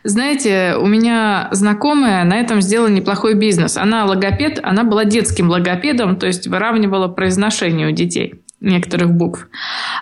[0.04, 3.76] Знаете, у меня знакомая на этом сделала неплохой бизнес.
[3.76, 9.48] Она логопед, она была детским логопедом, то есть выравнивала произношение у детей некоторых букв.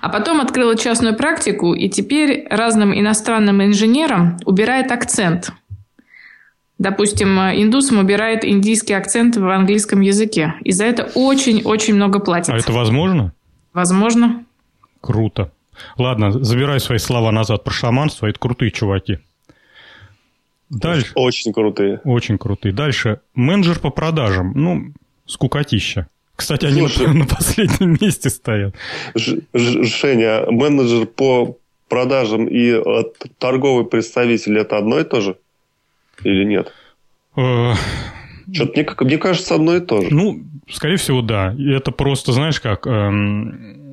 [0.00, 5.52] А потом открыла частную практику и теперь разным иностранным инженерам убирает акцент.
[6.78, 10.54] Допустим, индусам убирает индийский акцент в английском языке.
[10.62, 12.54] И за это очень-очень много платят.
[12.54, 13.32] А это возможно?
[13.72, 14.44] Возможно.
[15.00, 15.52] Круто.
[15.98, 18.26] Ладно, забирай свои слова назад про шаманство.
[18.26, 19.18] Это крутые чуваки.
[20.70, 21.12] Дальше.
[21.14, 22.00] Очень крутые.
[22.04, 22.72] Очень крутые.
[22.72, 23.20] Дальше.
[23.34, 24.52] Менеджер по продажам.
[24.54, 24.92] Ну,
[25.26, 26.08] скукотища.
[26.34, 28.74] Кстати, они Слушай, на, на последнем месте стоят.
[29.14, 33.04] Ж, Ж, Женя, менеджер по продажам и э,
[33.38, 35.36] торговый представитель это одно и то же?
[36.24, 36.72] Или нет?
[37.36, 37.74] Э,
[38.50, 40.08] Что-то мне, мне кажется, одно и то же.
[40.10, 41.54] Ну, скорее всего, да.
[41.58, 43.91] Это просто, знаешь как, эм,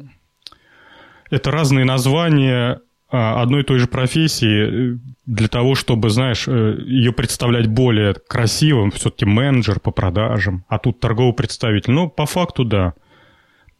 [1.29, 6.77] это разные названия а, одной и той же профессии э, для того, чтобы, знаешь, э,
[6.85, 11.91] ее представлять более красивым, все-таки менеджер по продажам, а тут торговый представитель.
[11.93, 12.93] Ну, по факту, да.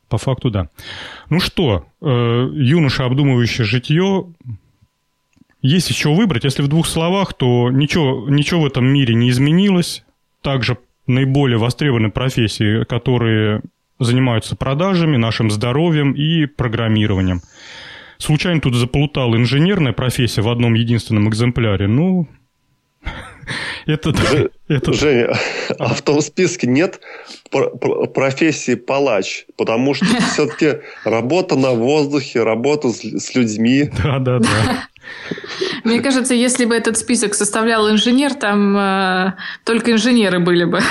[0.07, 0.69] По факту, да.
[1.29, 4.33] Ну что, э, юноша, обдумывающий житье,
[5.61, 6.45] есть еще выбрать.
[6.45, 10.03] Если в двух словах, то ничего, ничего в этом мире не изменилось.
[10.41, 13.61] Также наиболее востребованы профессии, которые
[13.99, 17.41] занимаются продажами, нашим здоровьем и программированием.
[18.17, 21.87] Случайно тут заплутал инженерная профессия в одном единственном экземпляре.
[21.87, 22.27] Ну,
[23.85, 24.93] это, Ж, это...
[24.93, 25.33] Женя,
[25.77, 26.99] а в том списке нет
[28.13, 33.89] профессии палач, потому что все-таки работа на воздухе, работа с, с людьми.
[34.03, 34.83] Да, да, да.
[35.83, 39.33] Мне кажется, если бы этот список составлял инженер, там э,
[39.63, 40.81] только инженеры были бы.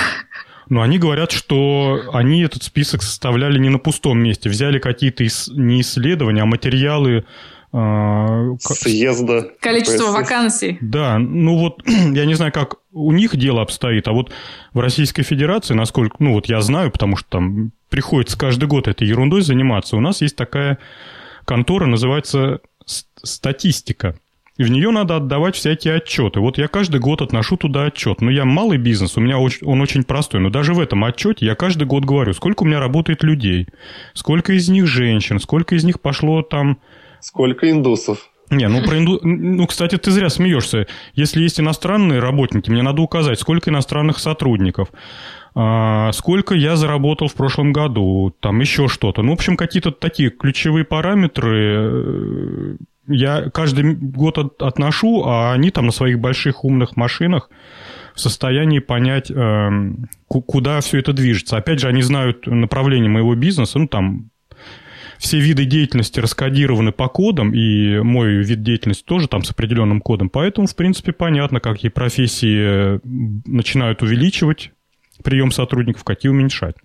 [0.69, 4.49] Но они говорят, что они этот список составляли не на пустом месте.
[4.49, 7.25] Взяли какие-то ис- не исследования, а материалы
[7.73, 9.49] э, съезда.
[9.59, 10.77] Количество вакансий.
[10.79, 14.31] Да, ну вот я не знаю, как у них дело обстоит, а вот
[14.73, 19.07] в Российской Федерации, насколько, ну вот я знаю, потому что там приходится каждый год этой
[19.07, 20.77] ерундой заниматься, у нас есть такая
[21.45, 24.15] контора, называется статистика
[24.59, 26.41] и в нее надо отдавать всякие отчеты.
[26.41, 28.19] Вот я каждый год отношу туда отчет.
[28.19, 30.41] Но я малый бизнес, у меня очень, он очень простой.
[30.41, 33.67] Но даже в этом отчете я каждый год говорю, сколько у меня работает людей,
[34.13, 36.77] сколько из них женщин, сколько из них пошло там...
[37.21, 38.29] Сколько индусов.
[38.49, 39.21] Не, ну про инду...
[39.23, 40.87] Ну, кстати, ты зря смеешься.
[41.13, 44.89] Если есть иностранные работники, мне надо указать, сколько иностранных сотрудников,
[45.55, 49.21] а, сколько я заработал в прошлом году, там еще что-то.
[49.21, 52.75] Ну, в общем, какие-то такие ключевые параметры э,
[53.09, 57.49] я каждый год от, отношу, а они там на своих больших умных машинах
[58.15, 59.69] в состоянии понять, э,
[60.27, 61.57] куда все это движется.
[61.57, 64.29] Опять же, они знают направление моего бизнеса, ну там
[65.17, 70.29] все виды деятельности раскодированы по кодам, и мой вид деятельности тоже там с определенным кодом.
[70.29, 72.99] Поэтому, в принципе, понятно, какие профессии э,
[73.45, 74.71] начинают увеличивать
[75.21, 76.75] прием сотрудников, какие уменьшать.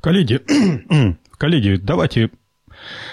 [0.00, 0.40] Коллеги,
[1.38, 2.30] коллеги, давайте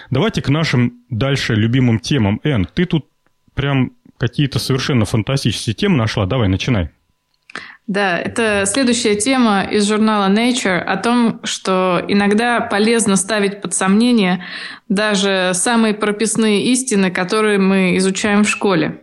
[0.10, 2.40] Давайте к нашим дальше любимым темам.
[2.44, 3.08] Эн, ты тут
[3.54, 6.26] прям какие-то совершенно фантастические темы нашла.
[6.26, 6.90] Давай, начинай.
[7.88, 14.46] Да, это следующая тема из журнала Nature о том, что иногда полезно ставить под сомнение
[14.90, 19.02] даже самые прописные истины, которые мы изучаем в школе.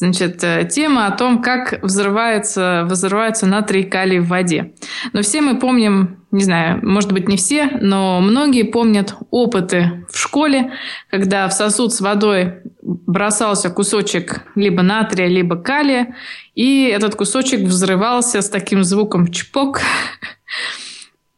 [0.00, 4.72] Значит, э, тема о том, как взрывается, взрывается натрий калий в воде.
[5.12, 10.16] Но все мы помним, не знаю, может быть не все, но многие помнят опыты в
[10.18, 10.72] школе,
[11.10, 16.16] когда в сосуд с водой бросался кусочек либо натрия, либо калия,
[16.54, 19.82] и этот кусочек взрывался с таким звуком чпок.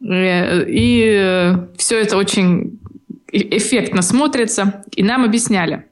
[0.09, 2.79] Э, и все это очень
[3.33, 4.85] э, эффектно смотрится.
[4.95, 5.87] И нам объясняли–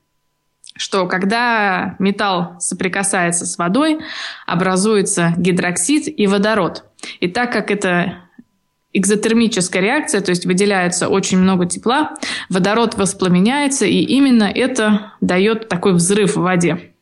[0.77, 4.01] что когда металл соприкасается с водой,
[4.47, 6.85] образуется гидроксид и водород.
[7.21, 8.19] И так как это
[8.93, 12.15] экзотермическая реакция, то есть выделяется очень много тепла,
[12.49, 16.93] водород воспламеняется, и именно это дает такой взрыв в воде.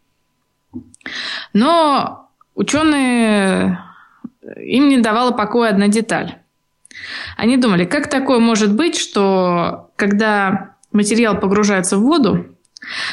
[1.52, 3.80] Но ученые,
[4.56, 6.36] им не давала покоя одна деталь.
[7.36, 12.57] Они думали, как такое может быть, что когда материал погружается в воду,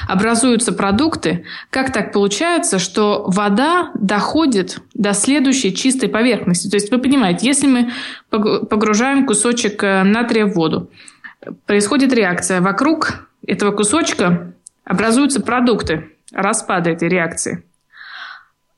[0.07, 6.69] образуются продукты, как так получается, что вода доходит до следующей чистой поверхности?
[6.69, 7.91] То есть вы понимаете, если мы
[8.29, 10.91] погружаем кусочек э, натрия в воду,
[11.65, 12.61] происходит реакция.
[12.61, 14.53] Вокруг этого кусочка
[14.83, 17.63] образуются продукты распада этой реакции.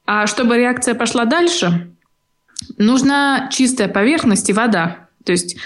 [0.05, 1.91] А чтобы реакция пошла дальше,
[2.77, 5.07] нужна чистая поверхность и вода.
[5.25, 5.57] То есть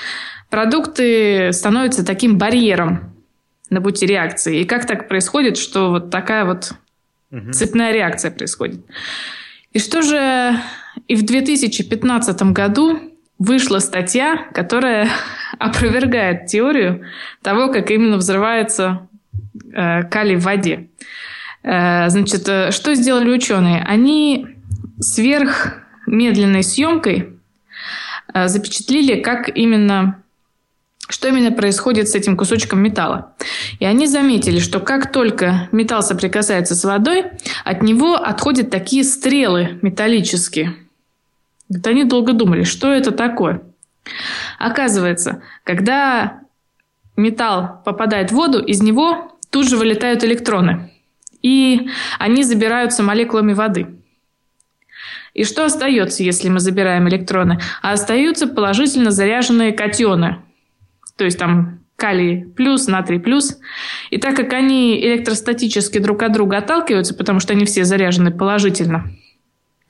[0.49, 3.10] продукты становятся таким барьером
[3.71, 4.59] на пути реакции.
[4.59, 6.73] И как так происходит, что вот такая вот
[7.31, 7.51] угу.
[7.51, 8.85] цепная реакция происходит?
[9.73, 10.59] И что же...
[11.07, 12.99] И в 2015 году
[13.39, 15.07] вышла статья, которая
[15.57, 17.05] опровергает теорию
[17.41, 19.07] того, как именно взрывается
[19.73, 20.89] э, калий в воде.
[21.63, 23.83] Э, значит, э, что сделали ученые?
[23.83, 24.47] Они
[24.99, 27.29] сверхмедленной съемкой
[28.33, 30.20] э, запечатлели, как именно
[31.11, 33.33] что именно происходит с этим кусочком металла.
[33.79, 37.25] И они заметили, что как только металл соприкасается с водой,
[37.65, 40.75] от него отходят такие стрелы металлические.
[41.69, 43.61] Вот они долго думали, что это такое.
[44.57, 46.39] Оказывается, когда
[47.15, 50.91] металл попадает в воду, из него тут же вылетают электроны.
[51.41, 51.89] И
[52.19, 53.87] они забираются молекулами воды.
[55.33, 57.59] И что остается, если мы забираем электроны?
[57.81, 60.37] А остаются положительно заряженные катионы,
[61.21, 63.59] то есть там калий плюс, натрий плюс.
[64.09, 69.11] И так как они электростатически друг от друга отталкиваются, потому что они все заряжены положительно,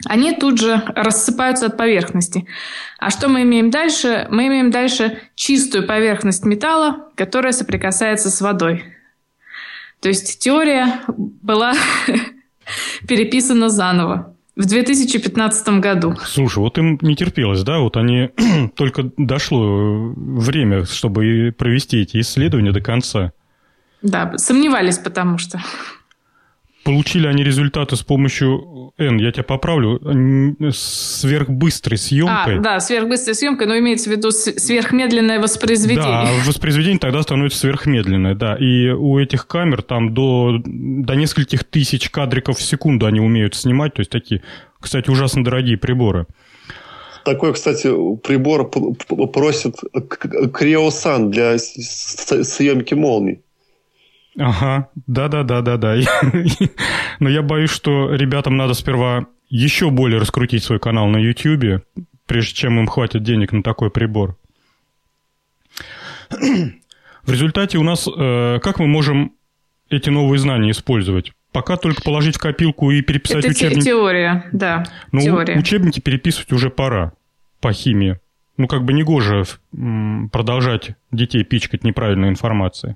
[0.03, 2.47] они тут же рассыпаются от поверхности.
[2.99, 4.27] А что мы имеем дальше?
[4.29, 8.84] Мы имеем дальше чистую поверхность металла, которая соприкасается с водой.
[10.01, 11.75] То есть теория была
[13.07, 16.15] переписана заново в 2015 году.
[16.25, 17.79] Слушай, вот им не терпелось, да?
[17.79, 18.29] Вот они
[18.75, 23.31] только дошло время, чтобы провести эти исследования до конца.
[24.01, 25.61] Да, сомневались, потому что.
[26.84, 29.99] Получили они результаты с помощью, Н, я тебя поправлю,
[30.71, 32.57] сверхбыстрой съемкой.
[32.57, 36.25] А, да, сверхбыстрой съемкой, но имеется в виду сверхмедленное воспроизведение.
[36.25, 38.55] Да, воспроизведение тогда становится сверхмедленное, да.
[38.55, 43.93] И у этих камер там до, до нескольких тысяч кадриков в секунду они умеют снимать,
[43.93, 44.41] то есть такие,
[44.79, 46.25] кстати, ужасно дорогие приборы.
[47.23, 47.88] Такой, кстати,
[48.23, 49.75] прибор просит
[50.53, 53.41] Криосан для съемки молний.
[54.38, 55.97] Ага, да-да-да-да-да.
[57.19, 61.84] Но я боюсь, что ребятам надо сперва еще более раскрутить свой канал на YouTube,
[62.25, 64.38] прежде чем им хватит денег на такой прибор.
[66.29, 69.34] В результате у нас, э, как мы можем
[69.89, 71.34] эти новые знания использовать?
[71.51, 73.84] Пока только положить в копилку и переписать Это учебники.
[73.86, 74.86] теория, да.
[75.11, 75.57] Ну, теория.
[75.57, 77.11] учебники переписывать уже пора
[77.59, 78.19] по химии.
[78.57, 79.43] Ну, как бы не гоже
[80.32, 82.95] продолжать детей пичкать неправильной информацией.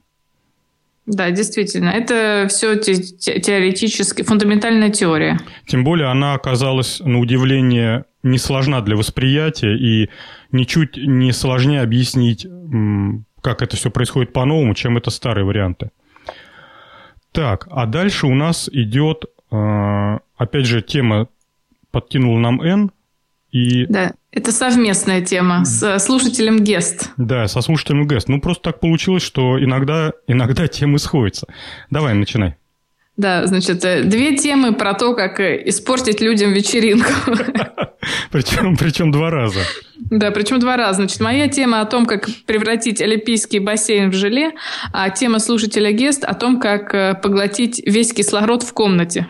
[1.05, 5.39] Да, действительно, это все те теоретически, фундаментальная теория.
[5.67, 10.09] Тем более она оказалась, на удивление, не сложна для восприятия и
[10.51, 12.47] ничуть не сложнее объяснить,
[13.41, 15.91] как это все происходит по-новому, чем это старые варианты.
[17.31, 21.27] Так, а дальше у нас идет, а, опять же, тема
[21.91, 22.91] подкинул нам N,
[23.55, 23.85] и...
[23.85, 27.11] Да, это совместная тема с слушателем Гест.
[27.15, 28.27] Да, со слушателем Гест.
[28.27, 31.47] Ну, просто так получилось, что иногда, иногда темы сходятся.
[31.89, 32.55] Давай, начинай.
[33.15, 37.13] Да, значит, э, две темы про то, как э, испортить людям вечеринку.
[38.31, 39.61] Причем, причем два раза.
[39.95, 40.97] Да, причем два раза.
[40.97, 44.51] Значит, моя тема о том, как превратить олимпийский бассейн в желе,
[44.93, 49.27] а тема слушателя Гест о том, как э, поглотить весь кислород в комнате.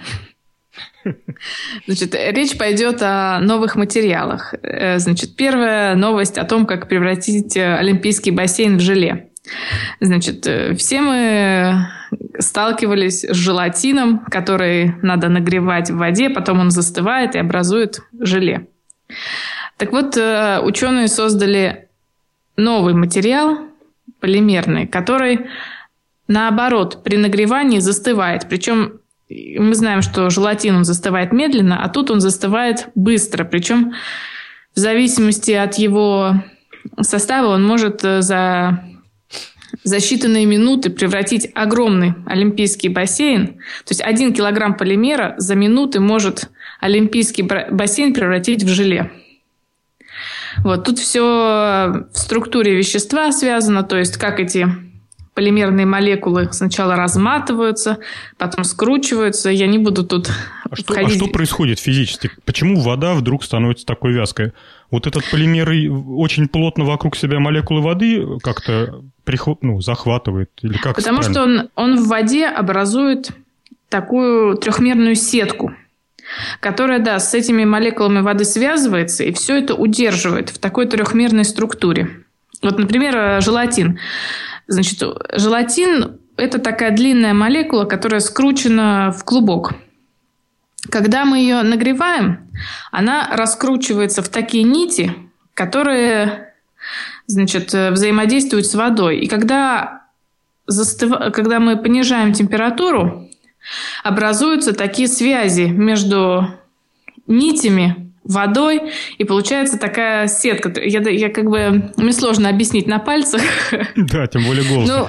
[1.86, 4.54] Значит, речь пойдет о новых материалах.
[4.62, 9.30] Э, значит, первая новость о том, как превратить э, олимпийский бассейн в желе.
[10.00, 11.88] Значит, э, все мы
[12.40, 18.68] сталкивались с желатином, который надо нагревать в воде, потом он застывает и образует желе.
[19.78, 21.90] Так вот, ученые создали
[22.56, 23.60] новый материал,
[24.20, 25.48] полимерный, который
[26.28, 28.48] наоборот при нагревании застывает.
[28.50, 29.00] Причем
[29.30, 33.44] мы знаем, что желатин он застывает медленно, а тут он застывает быстро.
[33.44, 33.94] Причем
[34.76, 36.36] в зависимости от его
[37.02, 38.84] состава он может э, за,
[39.84, 43.48] за считанные минуты превратить огромный олимпийский бассейн.
[43.48, 46.50] То есть один килограмм полимера за минуты может
[46.80, 49.12] олимпийский бассейн превратить в желе.
[50.64, 51.22] Вот тут все
[52.14, 54.68] в структуре вещества связано, то есть как эти
[55.36, 58.00] полимерные молекулы сначала разматываются,
[58.38, 59.50] потом скручиваются.
[59.52, 60.32] Я не буду тут
[60.70, 62.32] а что, а что происходит физически?
[62.46, 64.54] Почему вода вдруг становится такой вязкой?
[64.90, 65.70] Вот этот полимер
[66.10, 70.50] очень плотно вокруг себя молекулы воды как-то приход, ну, захватывает?
[70.62, 73.32] Или как Потому что он, он в воде образует
[73.90, 75.74] такую трехмерную сетку,
[76.62, 82.10] которая, да, с этими молекулами воды связывается и все это удерживает в такой трехмерной структуре.
[82.62, 84.00] Вот, например, желатин.
[84.68, 85.04] Значит,
[85.34, 89.74] желатин– это такая длинная молекула, которая скручена в клубок.
[90.90, 92.48] когда мы ее нагреваем,
[92.92, 95.14] она раскручивается в такие нити,
[95.54, 96.54] которые
[97.28, 99.20] значит, взаимодействуют с водой.
[99.20, 100.04] И когда,
[100.68, 101.12] застыв...
[101.34, 103.30] когда мы понижаем температуру,
[104.04, 106.48] образуются такие связи между
[107.26, 110.74] нитями, водой, и получается такая сетка.
[110.82, 111.92] Я, я как бы...
[111.96, 113.42] Мне сложно объяснить на пальцах.
[113.96, 114.90] Да, тем более голос.
[114.90, 115.08] Ну,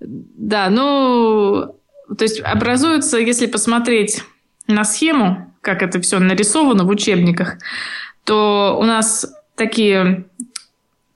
[0.00, 1.76] да, ну...
[2.16, 4.22] То есть образуется, если посмотреть
[4.66, 7.58] на схему, как это все нарисовано в учебниках,
[8.24, 10.24] то у нас такие,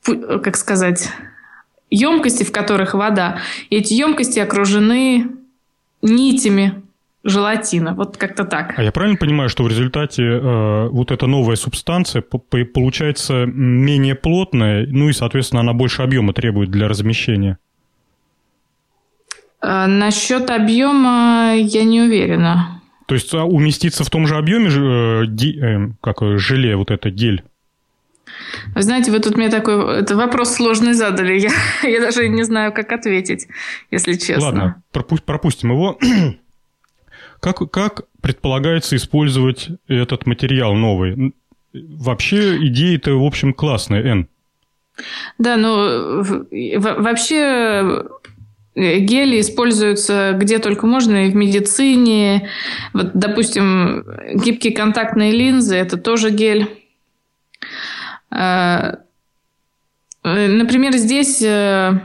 [0.04, 1.10] как сказать,
[1.90, 3.40] емкости, в которых вода.
[3.70, 5.30] И эти емкости окружены
[6.02, 6.82] нитями
[7.26, 7.94] желатина.
[7.94, 8.78] Вот как-то так.
[8.78, 14.86] А я правильно понимаю, что в результате э, вот эта новая субстанция получается менее плотная,
[14.86, 17.58] ну и, соответственно, она больше объема требует для размещения?
[19.62, 22.80] Э, насчет объема я не уверена.
[23.06, 27.10] То есть а уместиться в том же объеме, э, ди, э, как желе, вот это
[27.10, 27.44] гель?
[28.74, 31.38] Вы знаете, вы тут мне такой это вопрос сложный задали.
[31.82, 33.46] Я, я даже не знаю, как ответить,
[33.90, 34.44] если честно.
[34.44, 34.82] Ладно,
[35.24, 35.98] пропустим его.
[37.46, 41.32] Как, как предполагается использовать этот материал новый?
[41.72, 44.28] Вообще идея-то, в общем, классная, Н.
[45.38, 48.02] Да, ну, вообще
[48.74, 52.50] гели используются где только можно, и в медицине.
[52.92, 56.82] Вот, допустим, гибкие контактные линзы– это тоже гель.
[58.28, 58.98] А,
[60.24, 62.00] например, здесь э,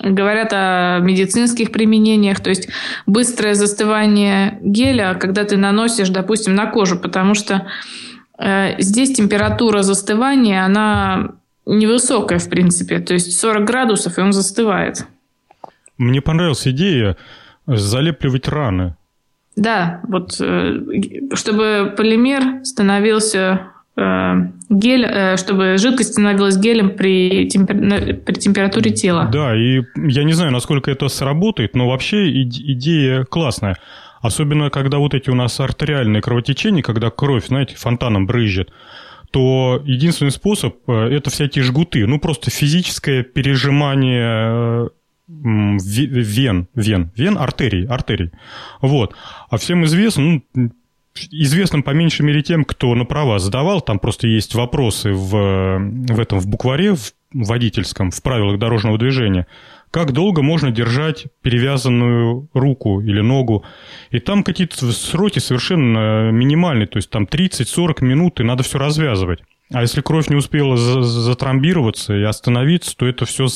[0.00, 2.68] говорят о медицинских применениях, то есть
[3.06, 7.66] быстрое застывание геля, когда ты наносишь, допустим, на кожу, потому что
[8.38, 11.32] э, здесь температура застывания, она
[11.66, 15.06] невысокая, в принципе, то есть 40 градусов, и он застывает.
[15.98, 17.16] Мне понравилась идея
[17.66, 18.96] залепливать раны.
[19.56, 20.80] Да, вот э,
[21.34, 23.72] чтобы полимер становился
[24.70, 28.16] гель, э, чтобы жидкость становилась гелем при, темпер...
[28.16, 29.28] при температуре тела.
[29.32, 33.76] Да, и я не знаю, насколько это сработает, но вообще идея классная.
[34.20, 38.70] Особенно, когда вот эти у нас артериальные кровотечения, когда кровь, знаете, фонтаном брызжет,
[39.30, 42.06] то единственный способ э,– это всякие жгуты.
[42.06, 44.90] Ну, просто физическое пережимание
[45.28, 48.30] вен, вен, вен, артерий, артерий.
[48.80, 49.14] Вот.
[49.50, 50.70] А всем известно, ну,
[51.30, 53.80] известным по меньшей мере тем, кто на права сдавал.
[53.80, 59.46] Там просто есть вопросы в, в этом, в букваре, в водительском, в правилах дорожного движения.
[59.90, 63.64] Как долго можно держать перевязанную руку или ногу?
[64.10, 69.40] И там какие-то сроки совершенно минимальные, то есть там 30-40 минут, и надо все развязывать.
[69.72, 73.48] А если кровь не успела затрамбироваться и остановиться, то это все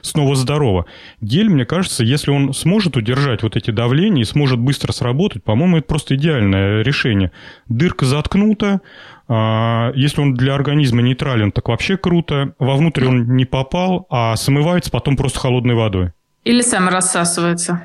[0.00, 0.86] снова здорово.
[1.20, 5.78] Гель, мне кажется, если он сможет удержать вот эти давления и сможет быстро сработать, по-моему,
[5.78, 7.30] это просто идеальное решение.
[7.68, 8.80] Дырка заткнута,
[9.28, 12.54] а, если он для организма нейтрален, так вообще круто.
[12.58, 16.10] Вовнутрь он не попал, а смывается потом просто холодной водой.
[16.42, 17.82] Или сам рассасывается.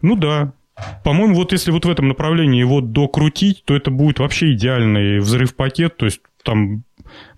[0.00, 0.52] Ну да,
[1.04, 5.96] по-моему, вот если вот в этом направлении его докрутить, то это будет вообще идеальный взрыв-пакет,
[5.96, 6.84] то есть там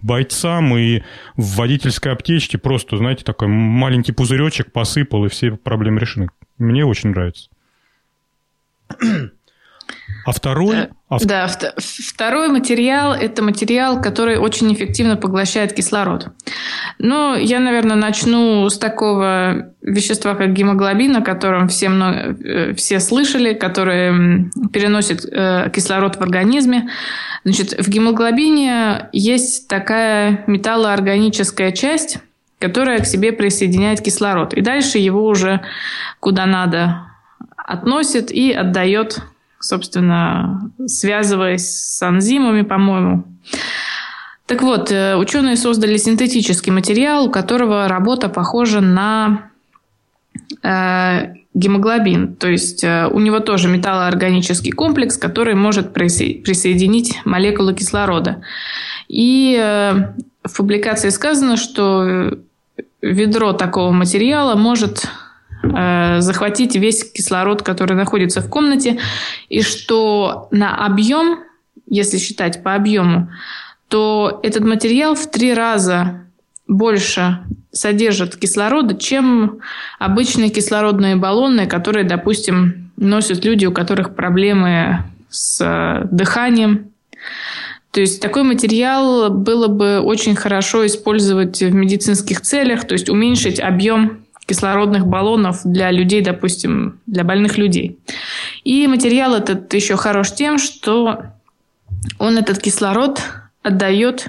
[0.03, 1.03] бойцам и
[1.37, 6.29] в водительской аптечке просто, знаете, такой маленький пузыречек посыпал, и все проблемы решены.
[6.59, 7.51] Мне очень нравится.
[10.25, 10.77] А второй?
[10.77, 11.19] Э, а...
[11.23, 11.49] Да,
[11.79, 16.29] второй материал– это материал, который очень эффективно поглощает кислород.
[16.99, 23.01] Ну, я, наверное, начну с такого вещества, как гемоглобин, о котором все, много, э, все
[23.01, 26.89] слышали, который переносит э, кислород в организме.
[27.45, 32.19] Значит, в гемоглобине есть такая металлоорганическая часть,
[32.59, 34.55] которая к себе присоединяет кислород.
[34.55, 35.61] И дальше его уже
[36.19, 37.03] куда надо
[37.57, 39.21] относит и отдает
[39.65, 43.25] собственно, связываясь с анзимами, по-моему.
[44.47, 49.51] Так вот, э, ученые создали синтетический материал, у которого работа похожа на
[50.63, 52.35] э, гемоглобин.
[52.35, 58.43] То есть э, у него тоже металлоорганический комплекс, который может присоединить молекулы кислорода.
[59.09, 60.13] И э,
[60.43, 62.39] в публикации сказано, что
[63.01, 65.09] ведро такого материала может
[65.73, 68.99] Э, захватить весь кислород, который находится в комнате,
[69.49, 71.41] и что на объем,
[71.89, 73.31] если считать по объему,
[73.89, 76.23] то этот материал в три раза
[76.67, 77.39] больше
[77.73, 79.59] содержит кислорода, чем
[79.99, 86.91] обычные кислородные баллоны, которые, допустим, носят люди, у которых проблемы с э, дыханием.
[87.91, 93.61] То есть такой материал было бы очень хорошо использовать в медицинских целях, то есть уменьшить
[93.61, 97.99] объем кислородных баллонов для людей, допустим, для больных людей.
[98.65, 101.23] И материал этот еще хорош тем, что
[102.19, 103.23] он этот кислород
[103.63, 104.29] отдает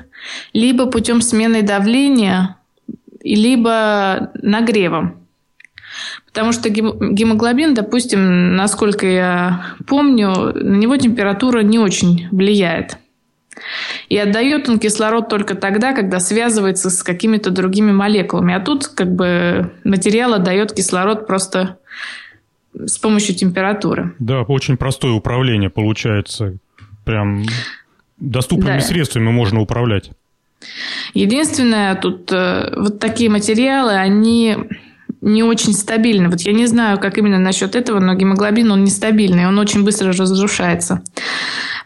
[0.53, 2.57] либо путем смены давления,
[3.24, 5.18] либо нагревом.
[6.26, 12.97] Потому что гемоглобин, допустим, насколько я помню, на него температура не очень влияет.
[14.10, 18.53] И отдает он кислород только тогда, когда связывается с какими-то другими молекулами.
[18.53, 21.78] А тут как бы материал отдает кислород просто
[22.74, 24.14] с помощью температуры.
[24.20, 26.58] Да, очень простое управление получается.
[27.06, 27.45] Прям
[28.18, 28.82] доступными да.
[28.82, 30.12] средствами можно управлять.
[31.14, 34.58] Единственное, тут э, вот такие материалы, они
[35.22, 36.30] не очень стабильны.
[36.30, 40.12] Вот я не знаю, как именно насчет этого, но гемоглобин, он нестабильный, он очень быстро
[40.12, 41.01] разрушается.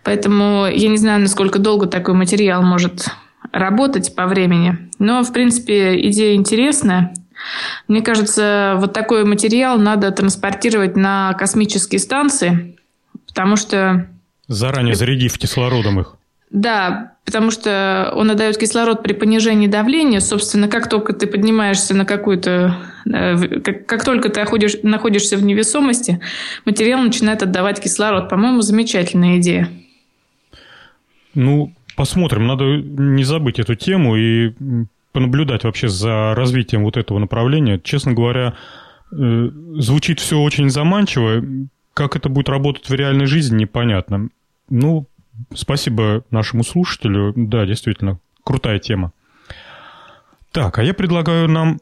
[0.03, 3.09] Поэтому я не знаю, насколько долго такой материал может
[3.51, 4.89] работать по времени.
[4.99, 7.13] Но, в принципе, идея интересная.
[7.87, 12.77] Мне кажется, вот такой материал надо транспортировать на космические станции,
[13.27, 14.07] потому что...
[14.47, 16.15] Заранее зарядив кислородом их.
[16.49, 20.19] Да, потому что он отдает кислород при понижении давления.
[20.19, 22.75] Собственно, как только ты поднимаешься на какую-то...
[23.05, 26.19] Э, как, как только ты находишь, находишься в невесомости,
[26.65, 28.29] материал начинает отдавать кислород.
[28.29, 29.69] По-моему, замечательная идея.
[31.33, 32.47] Ну, посмотрим.
[32.47, 34.53] Надо не забыть эту тему и
[35.11, 37.79] понаблюдать вообще за развитием вот этого направления.
[37.79, 38.55] Честно говоря,
[39.11, 41.43] э, звучит все очень заманчиво.
[41.93, 44.29] Как это будет работать в реальной жизни, непонятно.
[44.69, 45.07] Ну,
[45.53, 47.33] спасибо нашему слушателю.
[47.35, 49.11] Да, действительно, крутая тема.
[50.51, 51.79] Так, а я предлагаю нам...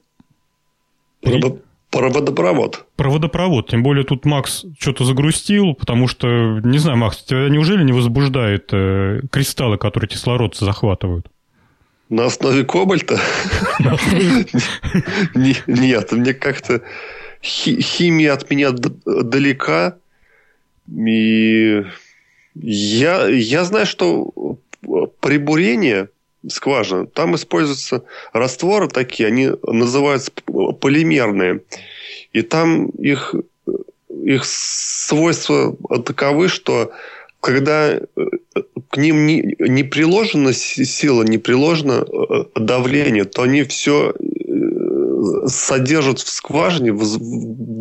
[1.90, 2.86] Про водопровод.
[2.96, 3.70] Про водопровод.
[3.70, 8.70] Тем более тут Макс что-то загрустил, потому что, не знаю, Макс, тебя неужели не возбуждает
[8.74, 11.28] э, кристаллы, которые кислород захватывают?
[12.10, 13.20] На основе кобальта?
[15.36, 16.82] Нет, мне как-то
[17.42, 19.98] химия от меня далека.
[20.94, 21.84] И
[22.56, 24.60] я, я знаю, что
[25.20, 26.08] при бурении
[26.50, 31.62] скважин, там используются растворы такие, они называются полимерные.
[32.34, 33.36] И там их,
[34.10, 36.92] их свойства таковы, что
[37.40, 38.02] когда э,
[38.90, 46.20] к ним не, не приложена сила, не приложено э, давление, то они все э, содержат
[46.20, 47.00] в скважине в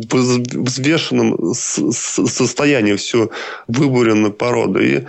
[0.09, 3.31] взвешенном состоянии всю
[3.67, 4.79] выбуренную породу.
[4.79, 5.03] И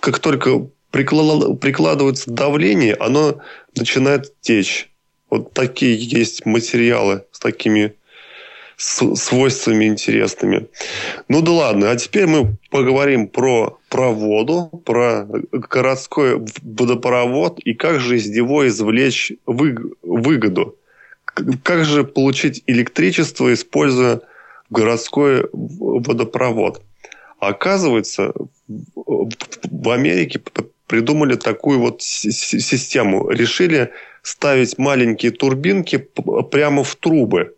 [0.00, 3.40] как только прикладывается давление, оно
[3.74, 4.90] начинает течь.
[5.30, 7.94] Вот такие есть материалы с такими
[8.76, 10.66] свойствами интересными.
[11.28, 18.00] Ну да ладно, а теперь мы поговорим про, про воду, про городской водопровод и как
[18.00, 20.76] же из него извлечь выгоду.
[21.62, 24.20] Как же получить электричество, используя
[24.68, 26.82] городской водопровод.
[27.38, 28.32] Оказывается,
[28.66, 30.40] в Америке
[30.86, 33.30] придумали такую вот систему.
[33.30, 33.90] Решили
[34.22, 36.06] ставить маленькие турбинки
[36.50, 37.54] прямо в трубы.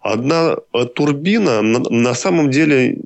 [0.00, 2.98] Одна э, турбина на самом деле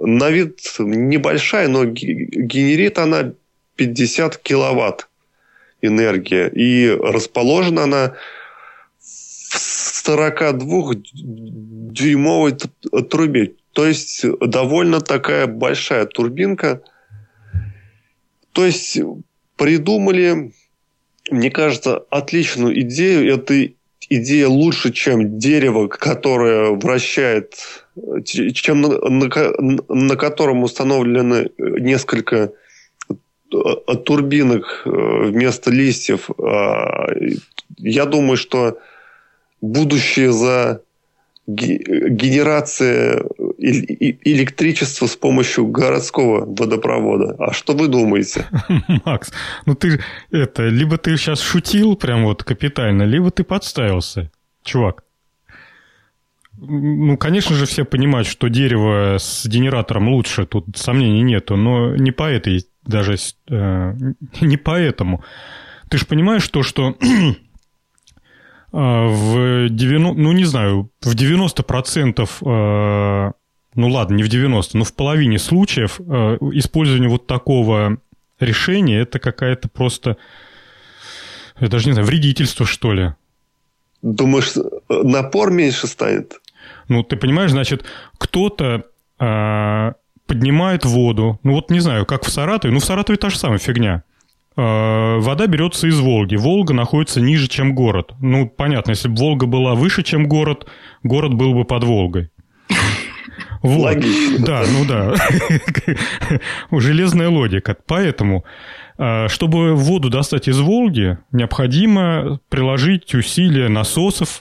[0.00, 3.34] на вид небольшая, но генерит она
[3.76, 5.08] 50 киловатт
[5.82, 6.48] энергия.
[6.48, 8.14] И расположена она
[8.98, 12.56] в 42-дюймовой
[13.10, 13.52] трубе.
[13.74, 16.80] То есть довольно такая большая турбинка–
[18.52, 18.98] то есть
[19.56, 20.52] придумали,
[21.30, 23.32] мне кажется, отличную идею.
[23.32, 23.72] Эта
[24.08, 27.54] идея лучше, чем дерево, которое вращает,
[28.24, 32.52] чем на, на, на котором установлены несколько
[33.08, 33.14] э,
[34.04, 36.30] турбинок э, вместо листьев.
[36.38, 37.06] А,
[37.78, 38.78] я думаю, что
[39.60, 40.82] будущее за
[41.46, 43.24] генерация
[43.58, 47.34] электричества с помощью городского водопровода.
[47.38, 48.46] А что вы думаете?
[49.04, 49.32] Макс,
[49.66, 54.30] ну ты это, либо ты сейчас шутил прям вот капитально, либо ты подставился,
[54.62, 55.04] чувак.
[56.64, 62.12] Ну, конечно же, все понимают, что дерево с генератором лучше, тут сомнений нету, но не
[62.12, 63.16] по этой даже,
[63.48, 63.94] э,
[64.40, 65.24] не поэтому.
[65.88, 66.96] Ты же понимаешь то, что
[68.72, 73.32] в 90, ну не знаю, в 90%, э,
[73.74, 77.98] ну ладно, не в 90, но в половине случаев э, использование вот такого
[78.40, 80.16] решения это какая-то просто,
[81.60, 83.12] я даже не знаю, вредительство, что ли.
[84.00, 84.54] Думаешь,
[84.88, 86.40] напор меньше станет?
[86.88, 87.84] Ну, ты понимаешь, значит,
[88.18, 88.84] кто-то
[89.20, 89.92] э,
[90.26, 93.58] поднимает воду, ну вот не знаю, как в Саратове, ну в Саратове та же самая
[93.58, 94.02] фигня.
[94.56, 96.36] Э, вода берется из Волги.
[96.36, 98.12] Волга находится ниже, чем город.
[98.20, 100.66] Ну, понятно, если бы Волга была выше, чем город,
[101.02, 102.30] город был бы под Волгой.
[103.62, 103.94] Вот.
[103.94, 104.44] Логично.
[104.44, 105.14] Да, ну да.
[106.80, 107.76] Железная логика.
[107.86, 108.44] Поэтому,
[108.98, 114.40] э, чтобы воду достать из Волги, необходимо приложить усилия насосов,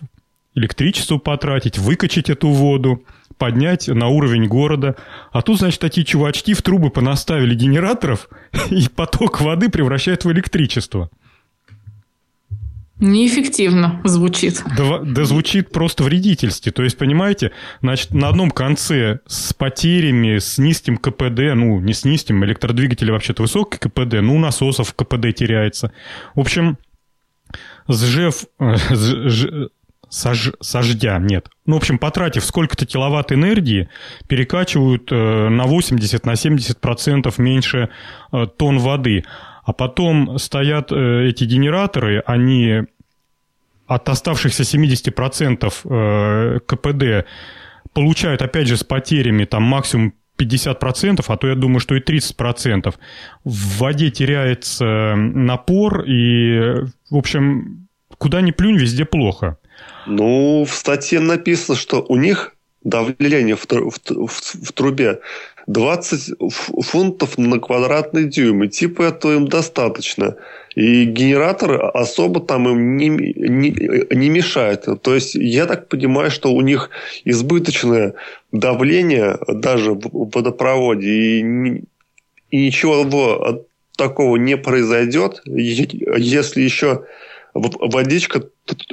[0.55, 3.03] электричество потратить, выкачать эту воду,
[3.37, 4.95] поднять на уровень города.
[5.31, 8.29] А тут, значит, такие чувачки в трубы понаставили генераторов,
[8.69, 11.09] и поток воды превращают в электричество.
[13.01, 14.63] Неэффективно звучит.
[14.77, 16.69] Да, да звучит просто вредительски.
[16.69, 22.05] То есть, понимаете, значит, на одном конце с потерями, с низким КПД, ну, не с
[22.05, 25.91] низким, электродвигатели вообще-то высокий КПД, ну, насосов КПД теряется.
[26.35, 26.77] В общем,
[27.87, 28.45] сжев,
[30.11, 31.49] сож, сождя, нет.
[31.65, 33.89] Ну, в общем, потратив сколько-то киловатт энергии,
[34.27, 37.89] перекачивают э, на 80, на 70 процентов меньше
[38.31, 39.23] э, тонн воды.
[39.63, 42.83] А потом стоят э, эти генераторы, они
[43.87, 47.27] от оставшихся 70 процентов э, КПД
[47.93, 52.93] получают, опять же, с потерями там максимум 50%, а то я думаю, что и 30%.
[53.43, 57.87] В воде теряется напор, и, в общем,
[58.17, 59.57] куда ни плюнь, везде плохо.
[60.05, 65.19] Ну, в статье написано, что у них давление в, в, в, в трубе
[65.67, 66.33] 20
[66.83, 68.63] фунтов на квадратный дюйм.
[68.63, 70.35] И типа этого им достаточно.
[70.75, 74.87] И генератор особо там им не, не, не мешает.
[75.01, 76.89] То есть, я так понимаю, что у них
[77.25, 78.15] избыточное
[78.51, 81.09] давление даже в водопроводе.
[81.09, 81.83] И,
[82.49, 83.65] и ничего
[83.95, 87.05] такого не произойдет, если еще
[87.53, 88.43] водичка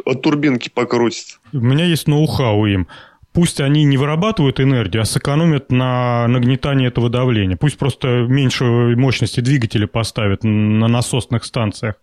[0.04, 1.38] от турбинки покрутится.
[1.52, 2.88] У меня есть ноу-хау им.
[3.32, 7.56] Пусть они не вырабатывают энергию, а сэкономят на нагнетании этого давления.
[7.56, 11.96] Пусть просто меньше мощности двигателя поставят на насосных станциях.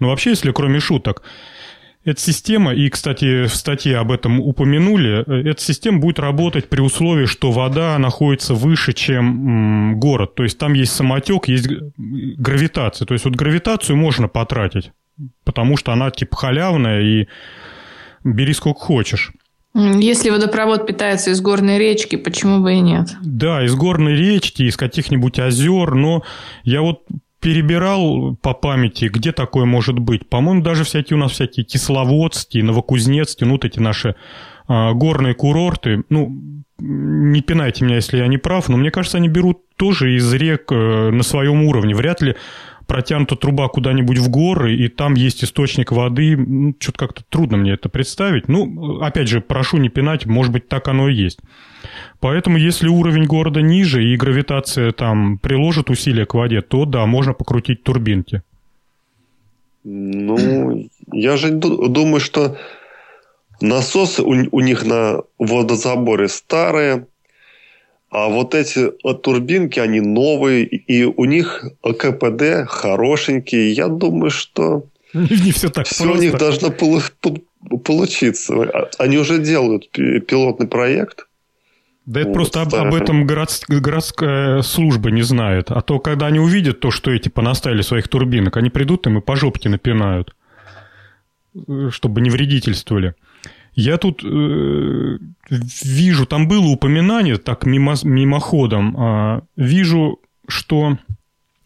[0.00, 1.22] Но вообще, если кроме шуток,
[2.04, 7.26] эта система, и, кстати, в статье об этом упомянули, эта система будет работать при условии,
[7.26, 10.34] что вода находится выше, чем город.
[10.34, 13.06] То есть там есть самотек, есть гравитация.
[13.06, 14.90] То есть вот гравитацию можно потратить
[15.44, 17.28] потому что она типа халявная и
[18.24, 19.32] бери сколько хочешь.
[19.74, 23.08] Если водопровод питается из горной речки, почему бы и нет?
[23.22, 26.22] Да, из горной речки, из каких-нибудь озер, но
[26.62, 27.02] я вот
[27.40, 30.28] перебирал по памяти, где такое может быть.
[30.28, 34.14] По-моему, даже всякие у нас всякие Кисловодские, Новокузнецкие, ну вот эти наши
[34.66, 39.28] а, горные курорты, ну, не пинайте меня, если я не прав, но мне кажется, они
[39.28, 41.94] берут тоже из рек э, на своем уровне.
[41.94, 42.34] Вряд ли
[42.86, 46.36] протянута труба куда-нибудь в горы, и там есть источник воды.
[46.36, 48.48] Ну, что-то как-то трудно мне это представить.
[48.48, 51.40] Ну, опять же, прошу не пинать, может быть, так оно и есть.
[52.20, 57.32] Поэтому, если уровень города ниже и гравитация там приложит усилия к воде, то да, можно
[57.32, 58.42] покрутить турбинки.
[59.84, 62.56] Ну, я же думаю, что
[63.60, 67.06] насосы у, у них на водозаборе старые,
[68.14, 68.92] а вот эти
[69.22, 73.72] турбинки, они новые, и у них КПД хорошенькие.
[73.72, 76.20] Я думаю, что не все так все просто.
[76.20, 78.54] у них должно получиться.
[78.98, 81.26] Они уже делают пилотный проект.
[82.06, 85.72] Да это вот, просто об, об этом город, городская служба не знает.
[85.72, 89.22] А то, когда они увидят то, что эти понаставили своих турбинок, они придут им и
[89.22, 90.36] по жопке напинают,
[91.90, 93.16] чтобы не вредительствовали.
[93.74, 95.18] Я тут э,
[95.50, 100.98] вижу, там было упоминание, так мимо, мимоходом, э, вижу, что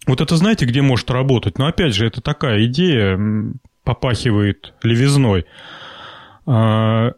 [0.07, 1.59] вот это знаете, где может работать?
[1.59, 3.19] Но опять же, это такая идея,
[3.85, 5.45] попахивает левизной.
[6.47, 7.13] Э,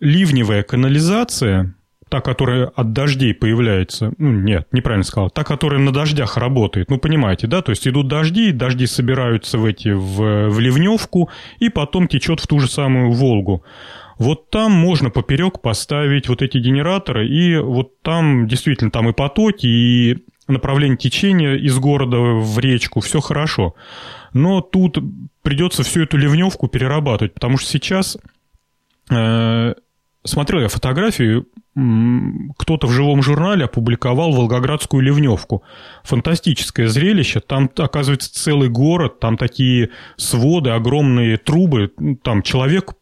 [0.00, 1.74] ливневая канализация
[2.08, 6.98] та, которая от дождей появляется, ну, нет, неправильно сказал, та, которая на дождях работает, ну,
[6.98, 12.08] понимаете, да, то есть идут дожди, дожди собираются в эти, в, в ливневку, и потом
[12.08, 13.64] течет в ту же самую Волгу.
[14.18, 19.66] Вот там можно поперек поставить вот эти генераторы, и вот там действительно там и потоки,
[19.66, 23.74] и направление течения из города в речку, все хорошо.
[24.32, 24.98] Но тут
[25.42, 28.18] придется всю эту ливневку перерабатывать, потому что сейчас
[29.10, 29.74] э,
[30.28, 31.46] смотрел я фотографию,
[32.56, 35.62] кто-то в живом журнале опубликовал Волгоградскую ливневку.
[36.02, 37.40] Фантастическое зрелище.
[37.40, 41.92] Там, оказывается, целый город, там такие своды, огромные трубы.
[42.22, 42.94] Там человек,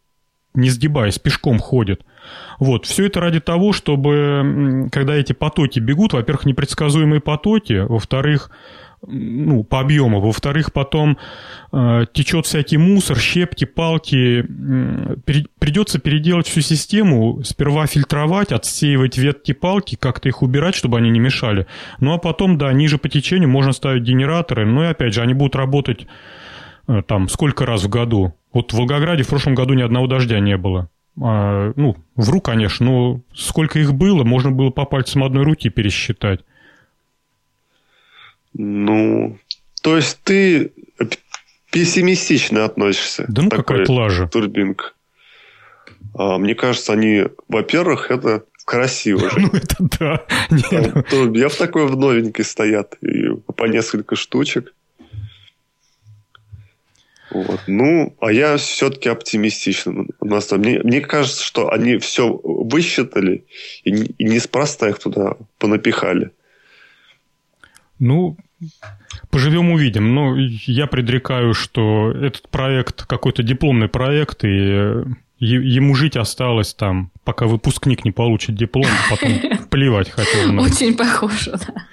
[0.54, 2.04] не сгибаясь, пешком ходит.
[2.58, 2.86] Вот.
[2.86, 8.50] Все это ради того, чтобы, когда эти потоки бегут, во-первых, непредсказуемые потоки, во-вторых,
[9.06, 10.20] ну, по объему.
[10.20, 11.18] Во-вторых, потом
[11.72, 14.42] э, течет всякий мусор, щепки, палки.
[15.24, 21.10] При, придется переделать всю систему, сперва фильтровать, отсеивать ветки палки, как-то их убирать, чтобы они
[21.10, 21.66] не мешали.
[22.00, 24.66] Ну, а потом, да, ниже по течению можно ставить генераторы.
[24.66, 26.06] Ну, и опять же, они будут работать
[26.88, 28.34] э, там сколько раз в году.
[28.52, 30.88] Вот в Волгограде в прошлом году ни одного дождя не было.
[31.20, 36.40] А, ну, вру, конечно, но сколько их было, можно было по пальцам одной руки пересчитать.
[38.58, 39.38] Ну,
[39.82, 40.72] то есть ты
[41.70, 43.26] пессимистично относишься.
[43.28, 44.28] Да ну какая-то лажа.
[44.28, 44.92] Турбинка.
[46.14, 49.30] А, мне кажется, они, во-первых, это красиво.
[49.36, 50.26] Ну, это да.
[51.34, 52.96] Я в такой в новенькой стоят.
[53.02, 54.72] И по несколько штучек.
[57.30, 57.60] Вот.
[57.66, 60.08] Ну, а я все-таки оптимистичен.
[60.20, 63.44] Мне, мне кажется, что они все высчитали
[63.84, 66.30] и, и неспроста их туда понапихали.
[67.98, 68.36] Ну,
[69.30, 70.14] поживем увидим.
[70.14, 75.04] Но я предрекаю, что этот проект какой-то дипломный проект, и э,
[75.38, 79.40] ему жить осталось там, пока выпускник не получит диплом, потом
[79.70, 80.58] плевать хотел.
[80.60, 81.86] Очень похоже, да.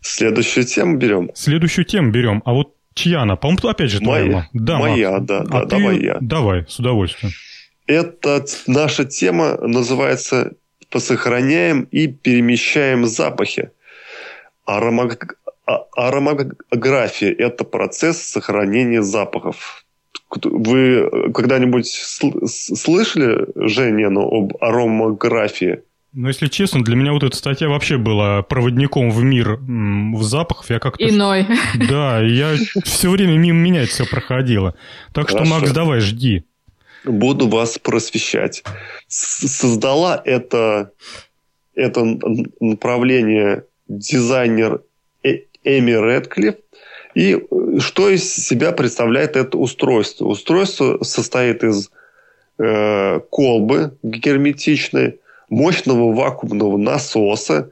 [0.00, 1.30] Следующую тему берем.
[1.34, 2.40] Следующую тему берем.
[2.44, 3.34] А вот чья она?
[3.34, 4.24] По-моему, опять же твоя.
[4.24, 6.18] Моя, да, моя да, а да, давай я.
[6.20, 7.32] Давай, с удовольствием.
[7.86, 10.52] Это наша тема называется
[10.90, 13.70] «Посохраняем и перемещаем запахи».
[14.66, 15.38] Аромаг...
[15.66, 19.84] А, аромаграфия– это процесс сохранения запахов.
[20.44, 25.82] Вы когда-нибудь слышали, Женя, об аромаграфии?
[26.12, 30.70] Ну, если честно, для меня вот эта статья вообще была проводником в мир в запахов.
[30.70, 31.06] Я как-то...
[31.06, 31.46] Иной.
[31.88, 34.74] Да, я все время мимо меня это все проходило.
[35.12, 35.44] Так Хорошо.
[35.44, 36.44] что, Макс, давай, жди.
[37.04, 38.64] Буду вас просвещать.
[39.08, 40.92] Создала это,
[41.74, 42.18] это
[42.60, 44.82] направление дизайнер
[45.22, 46.56] э, Эми Редклифф.
[47.14, 50.26] И э, что из себя представляет это устройство?
[50.26, 51.90] Устройство состоит из
[52.58, 57.70] э, колбы герметичной, мощного вакуумного насоса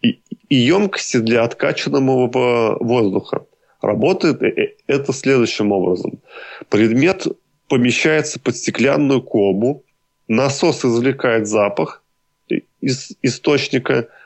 [0.00, 3.46] и, и емкости для откачанного воздуха.
[3.82, 6.20] Работает э, это следующим образом.
[6.68, 7.26] Предмет
[7.68, 9.84] помещается под стеклянную колбу,
[10.28, 12.02] насос извлекает запах
[12.80, 14.08] из источника–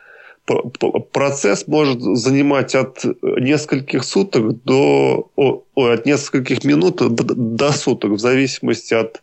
[1.13, 8.95] процесс может занимать от нескольких суток до ой, от нескольких минут до, суток, в зависимости
[8.95, 9.23] от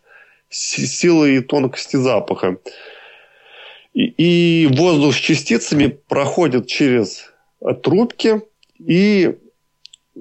[0.50, 2.58] силы и тонкости запаха.
[3.94, 4.04] И,
[4.64, 7.32] и воздух с частицами проходит через
[7.82, 8.42] трубки
[8.78, 9.34] и
[10.14, 10.20] э,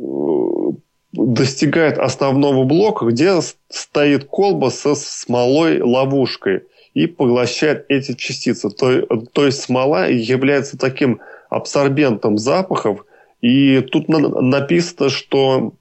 [1.14, 3.40] достигает основного блока, где
[3.70, 6.64] стоит колба со смолой ловушкой–
[6.98, 8.72] и поглощает эти частицы.
[8.72, 13.06] То, то есть смола является таким абсорбентом запахов,
[13.40, 15.74] и тут на, написано, что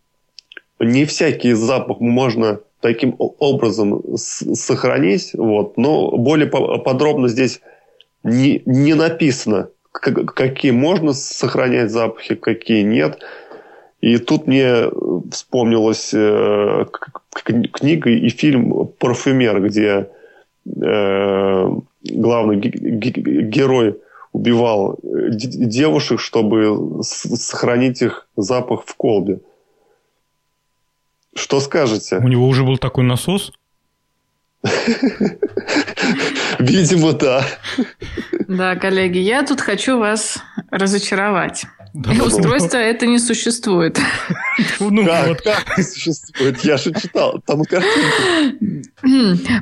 [0.78, 7.62] не всякий запах можно таким образом сохранить, вот, но более подробно здесь
[8.22, 13.22] не, не написано, какие можно сохранять запахи, какие нет.
[14.02, 14.90] И тут мне
[15.32, 16.84] вспомнилась э,
[17.32, 20.10] книга и фильм «Парфюмер», где
[20.66, 21.68] Э,
[22.02, 24.00] главный герой
[24.32, 29.40] убивал э, девушек, чтобы сохранить их запах в колбе.
[31.34, 32.18] Что скажете?
[32.18, 33.52] У него уже был такой насос?
[36.58, 37.44] Видимо, да.
[38.48, 40.38] Да, коллеги, я тут хочу вас
[40.70, 41.66] разочаровать.
[41.96, 43.98] Да, и устройство это не существует.
[44.80, 45.40] Ну, как, вот.
[45.40, 46.62] как не существует?
[46.62, 48.84] Я же читал, там картинки.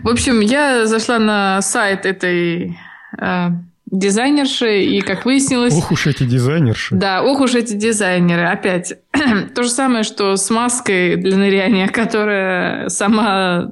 [0.02, 2.76] В общем, я зашла на сайт этой
[3.20, 3.48] э,
[3.86, 5.74] дизайнерши, и как выяснилось...
[5.74, 6.96] Ох уж эти дизайнерши.
[6.96, 8.46] Да, ох уж эти дизайнеры.
[8.46, 8.94] Опять,
[9.54, 13.70] то же самое, что с маской для ныряния, которая сама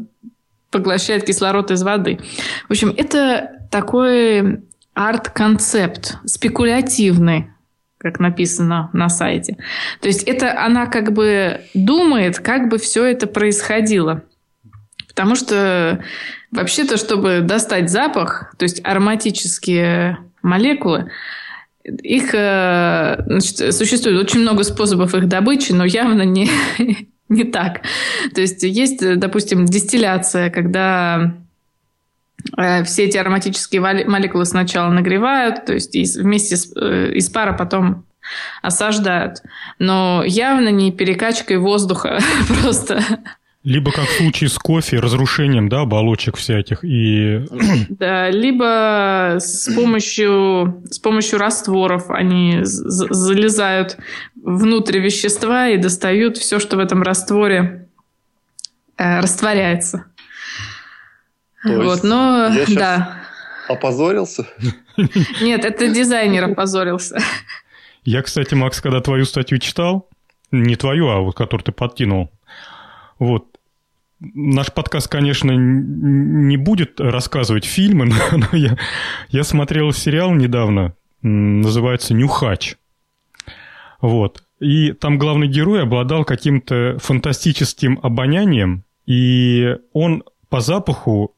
[0.71, 2.21] поглощает кислород из воды.
[2.69, 4.61] В общем, это такой
[4.95, 7.49] арт-концепт, спекулятивный,
[8.03, 9.57] как написано на сайте.
[10.01, 14.23] То есть это она как бы думает, как бы все это происходило.
[15.09, 16.03] Потому что
[16.51, 21.11] вообще-то, чтобы достать запах, то есть ароматические молекулы,
[21.85, 26.49] их э, значит, существует очень много способов их добычи, но явно не,
[27.29, 27.83] не так.
[28.35, 31.35] То есть есть, допустим, дистилляция, когда
[32.85, 38.05] все эти ароматические молекулы сначала нагревают, то есть вместе с, э, из пара потом
[38.63, 39.43] осаждают.
[39.79, 42.19] Но явно не перекачкой воздуха
[42.63, 43.03] просто
[43.65, 47.47] Либо как в случае с кофе, разрушением, да, оболочек всяких и...
[47.91, 53.99] Да, либо с помощью, с помощью растворов они залезают
[54.35, 57.87] внутрь вещества и достают все, что в этом растворе
[58.99, 60.07] э, растворяется.
[61.63, 63.23] То вот, но я да.
[63.69, 64.47] Опозорился?
[65.41, 67.19] Нет, это дизайнер опозорился.
[68.05, 70.09] Я, кстати, Макс, когда твою статью читал,
[70.51, 72.31] не твою, а вот которую ты подкинул,
[73.21, 73.47] вот,
[74.19, 78.77] наш подкаст, конечно, не будет рассказывать фильмы, но я,
[79.29, 82.77] я смотрел сериал недавно, называется «Нюхач».
[84.01, 84.43] Вот.
[84.59, 91.35] И там главный герой обладал каким-то фантастическим обонянием, и он по запаху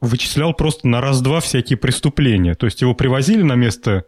[0.00, 2.54] вычислял просто на раз-два всякие преступления.
[2.54, 4.04] То есть его привозили на место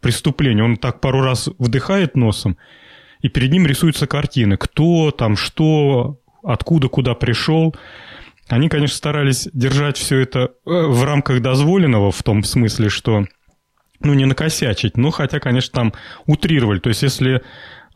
[0.00, 2.56] преступления, он так пару раз вдыхает носом,
[3.20, 4.56] и перед ним рисуются картины.
[4.56, 7.74] Кто там, что, откуда, куда пришел.
[8.48, 13.26] Они, конечно, старались держать все это э, в рамках дозволенного, в том смысле, что
[14.00, 15.92] ну, не накосячить, но хотя, конечно, там
[16.26, 16.78] утрировали.
[16.78, 17.42] То есть, если,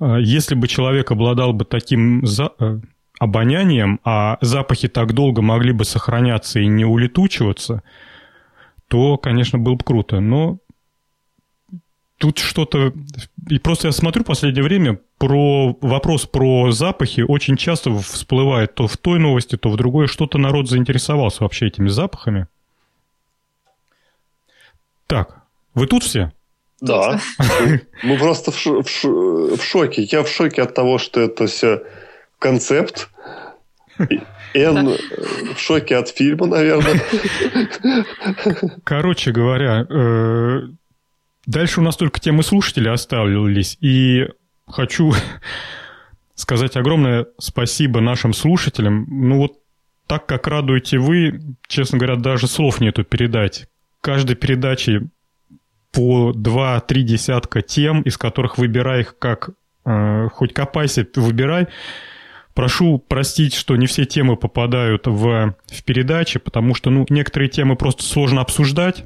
[0.01, 2.81] э, если бы человек обладал бы таким э,
[3.23, 7.85] обонянием, а запахи так долго могли бы сохраняться и не улетучиваться,
[8.89, 10.19] то, конечно, было бы круто.
[10.19, 10.59] Но
[12.19, 12.93] тут что-то...
[13.49, 18.89] И просто я смотрю в последнее время, про вопрос про запахи очень часто всплывает то
[18.89, 20.09] в той новости, то в другой.
[20.09, 22.49] Что-то народ заинтересовался вообще этими запахами.
[25.07, 25.43] Так,
[25.75, 26.33] вы тут все?
[26.81, 27.21] Да.
[28.03, 30.03] Мы просто в, шоке.
[30.03, 31.85] Я в шоке от того, что это все
[32.43, 33.09] концепт.
[34.55, 34.97] Н
[35.55, 37.01] в шоке от фильма, наверное.
[38.85, 40.61] Короче говоря, э,
[41.47, 43.77] Дальше у нас только темы слушателей оставились.
[43.81, 44.29] И
[44.67, 45.13] хочу
[46.35, 49.07] сказать огромное спасибо нашим слушателям.
[49.09, 49.59] Ну вот
[50.07, 53.69] так, как радуете вы, честно говоря, даже слов нету передать.
[54.01, 55.09] Каждой передаче
[55.91, 59.51] по два-три десятка тем, из которых выбирай их как
[59.85, 61.69] э, хоть копайся, выбирай.
[62.55, 67.77] Прошу простить, что не все темы попадают в, в передачи, потому что ну, некоторые темы
[67.77, 69.05] просто сложно обсуждать.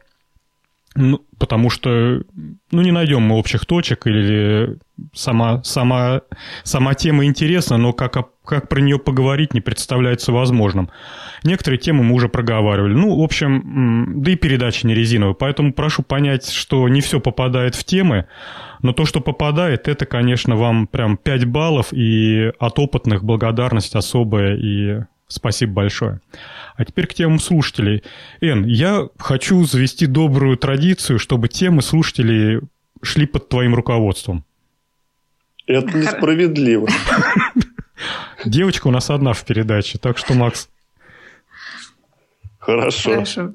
[0.94, 2.22] Ну, потому что
[2.70, 4.78] ну, не найдем мы общих точек, или
[5.12, 6.22] сама, сама,
[6.62, 10.90] сама тема интересна, но как, как про нее поговорить не представляется возможным.
[11.44, 12.94] Некоторые темы мы уже проговаривали.
[12.94, 17.74] Ну, в общем, да и передача не резиновая, поэтому прошу понять, что не все попадает
[17.74, 18.26] в темы,
[18.82, 24.56] но то, что попадает, это, конечно, вам прям 5 баллов, и от опытных благодарность особая,
[24.56, 26.20] и спасибо большое.
[26.76, 28.02] А теперь к темам слушателей.
[28.40, 32.60] Эн, я хочу завести добрую традицию, чтобы темы слушателей
[33.02, 34.44] шли под твоим руководством.
[35.66, 36.88] Это несправедливо.
[38.44, 40.68] Девочка у нас одна в передаче, так что, Макс...
[42.58, 43.10] Хорошо.
[43.10, 43.52] Хорошо.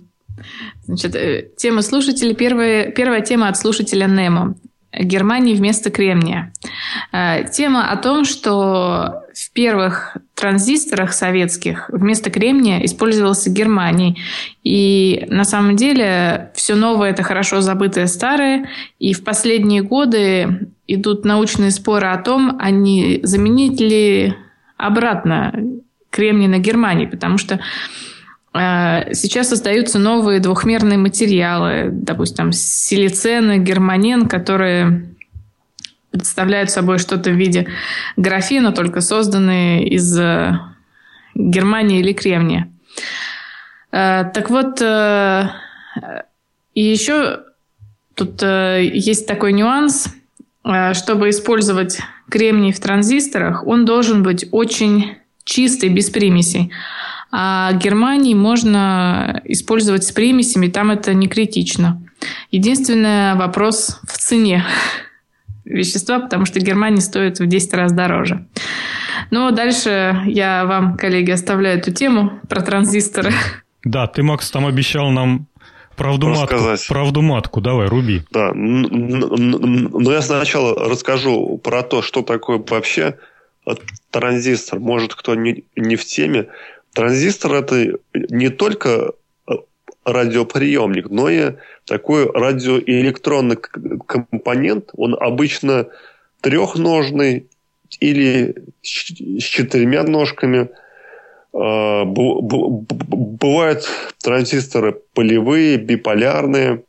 [0.83, 2.33] Значит, э, тема слушателей.
[2.33, 4.55] Первая, первая тема от слушателя Немо.
[4.93, 6.51] Германии вместо кремния.
[7.11, 14.21] Э, тема о том, что в первых транзисторах советских вместо кремния использовался германий.
[14.63, 18.69] И на самом деле все новое– это хорошо забытое старое.
[18.99, 24.35] И в последние годы идут научные споры о том, а не заменить ли
[24.77, 25.53] обратно
[26.09, 27.61] кремний на германий, потому что
[28.53, 35.15] сейчас создаются новые двухмерные материалы, допустим, силицен и германен, которые
[36.11, 37.67] представляют собой что-то в виде
[38.17, 40.59] графена, только созданные из э,
[41.33, 42.69] Германии или кремния.
[43.93, 44.81] Э, так вот,
[46.73, 47.39] и еще
[48.15, 50.07] тут есть такой нюанс.
[50.93, 56.71] Чтобы использовать кремний в транзисторах, он должен быть очень чистый, без примесей.
[57.31, 62.01] А Германии можно использовать с примесями, там это не критично.
[62.51, 64.65] Единственный вопрос в цене
[65.65, 68.45] вещества, потому что Германия стоит в 10 раз дороже.
[69.29, 73.31] Но дальше я вам, коллеги, оставляю эту тему про транзисторы.
[73.83, 75.47] Да, ты, Макс, там обещал нам
[75.95, 76.55] правду матку.
[76.89, 78.23] Правду матку, давай, руби.
[78.31, 83.17] Да, но я сначала расскажу про то, что такое вообще
[84.09, 84.79] транзистор.
[84.79, 86.47] Может, кто не, не в теме.
[86.93, 89.13] Транзистор это не только
[89.47, 89.53] э,
[90.05, 91.53] радиоприемник, но и
[91.85, 94.89] такой радиоэлектронный компонент.
[94.93, 95.87] Он обычно
[96.41, 97.47] трехножный
[97.99, 100.69] или с четырьмя ножками.
[101.53, 103.87] А, бывают
[104.23, 106.83] транзисторы полевые, биполярные.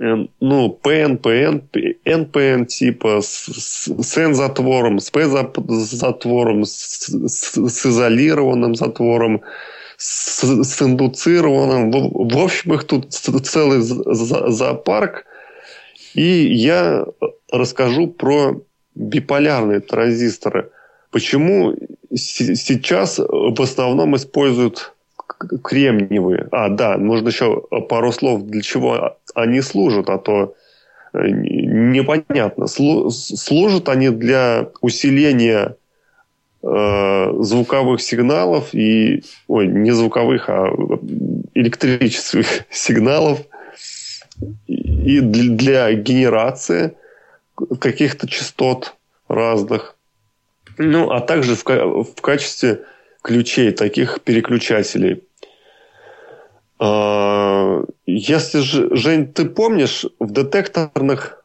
[0.00, 1.60] Ну, ПН, ПН,
[2.06, 3.50] НПН типа, с,
[3.86, 9.42] с N-затвором, с P-затвором, с, с, с изолированным затвором,
[9.98, 11.90] с, с индуцированным.
[11.90, 15.26] В, в общем, их тут целый зоопарк.
[16.14, 17.04] И я
[17.52, 18.58] расскажу про
[18.94, 20.70] биполярные транзисторы.
[21.10, 21.76] Почему
[22.14, 24.94] сейчас в основном используют
[25.62, 26.48] кремниевые.
[26.50, 30.54] А, да, нужно еще пару слов, для чего они служат, а то
[31.12, 32.66] э, непонятно.
[32.66, 35.76] Служат они для усиления
[36.62, 40.68] э, звуковых сигналов и, ой, не звуковых, а
[41.54, 43.40] электрических сигналов
[44.66, 46.94] и для генерации
[47.78, 48.94] каких-то частот
[49.28, 49.96] разных.
[50.78, 52.84] Ну, а также в, в качестве
[53.22, 55.22] ключей, таких переключателей.
[56.82, 61.44] А, если, Жень, ты помнишь, в детекторных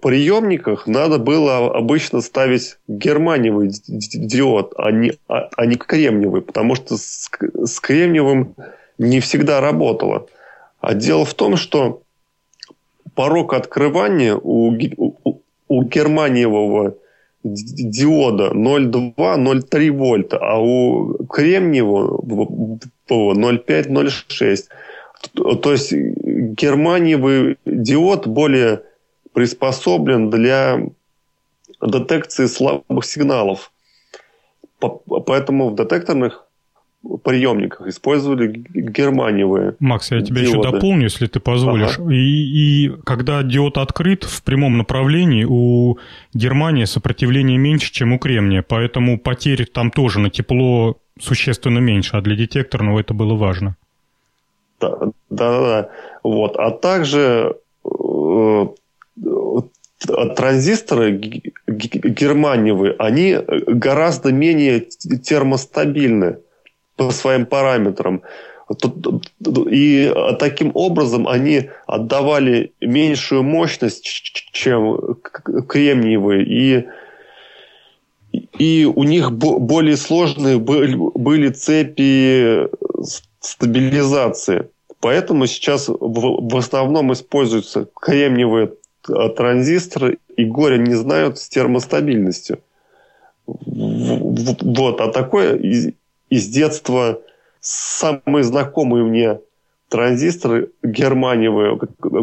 [0.00, 6.96] приемниках надо было обычно ставить германиевый диод, а не, а, а не кремниевый, потому что
[6.96, 7.28] с,
[7.64, 8.54] с кремниевым
[8.98, 10.26] не всегда работало.
[10.80, 12.02] А дело в том, что
[13.16, 16.94] порог открывания у, у, у германиевого
[17.42, 22.20] диода 0,2-0,3 вольта, а у кремниевого
[23.10, 24.68] 0,5-0,6.
[25.60, 28.82] То есть германиевый диод более
[29.32, 30.80] приспособлен для
[31.80, 33.72] детекции слабых сигналов.
[34.78, 36.46] Поэтому в детекторных
[37.24, 39.76] приемниках использовали германиевые.
[39.80, 40.58] Макс, я тебя диоды.
[40.58, 41.98] еще дополню, если ты позволишь.
[41.98, 42.12] Ага.
[42.12, 45.98] И, и когда диод открыт в прямом направлении, у
[46.34, 52.20] германии сопротивление меньше, чем у кремния, поэтому потери там тоже на тепло существенно меньше, а
[52.20, 53.76] для детекторного это было важно.
[54.80, 54.98] Да,
[55.28, 55.88] да, да.
[56.22, 56.56] Вот.
[56.56, 58.66] А также э,
[60.36, 61.12] транзисторы
[61.66, 66.38] германиевые, они гораздо менее термостабильны
[66.96, 68.22] по своим параметрам.
[69.70, 74.04] И таким образом они отдавали меньшую мощность,
[74.52, 75.16] чем
[75.68, 76.44] кремниевые.
[76.44, 76.86] И,
[78.58, 82.68] и у них более сложные были цепи
[83.40, 84.68] стабилизации.
[85.00, 88.72] Поэтому сейчас в основном используются кремниевые
[89.36, 92.60] транзисторы, и горе не знают с термостабильностью.
[93.46, 95.00] Вот.
[95.00, 97.20] А такое из детства
[97.60, 99.40] самый знакомый мне
[99.88, 101.78] транзистор германиевый,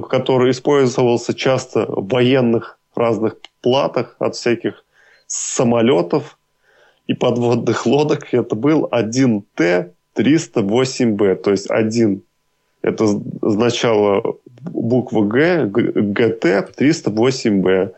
[0.08, 4.84] который использовался часто в военных разных платах от всяких
[5.38, 6.38] самолетов
[7.08, 8.34] и подводных лодок.
[8.34, 12.24] Это был 1Т308Б, то есть один
[12.82, 13.06] это
[13.42, 17.94] означало буква Г, ГТ-308Б.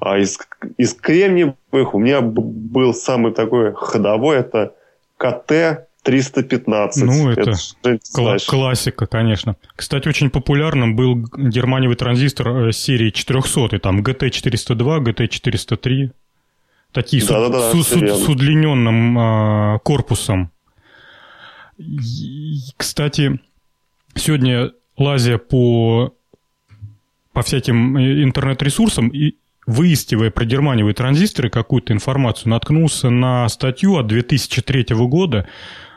[0.00, 0.38] А из,
[0.78, 4.74] из кремниевых у меня был самый такой ходовой, это
[5.18, 6.90] КТ-315.
[6.96, 7.52] Ну, это,
[7.84, 9.54] это кла- классика, конечно.
[9.76, 16.10] Кстати, очень популярным был германиевый транзистор э, серии 400, там GT402, GT403.
[16.92, 20.50] Такие да, с, да, с, с, с удлиненным э, корпусом.
[21.78, 23.40] И, кстати,
[24.14, 26.14] сегодня лазя по,
[27.32, 29.36] по всяким э, интернет-ресурсам и
[29.66, 35.48] выискивая про германиевые транзисторы какую-то информацию, наткнулся на статью от 2003 года.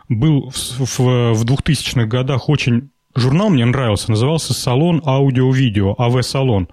[0.08, 6.70] Был в, в, в 2000-х годах очень журнал, мне нравился, назывался «Салон аудио-видео», АВ-салон.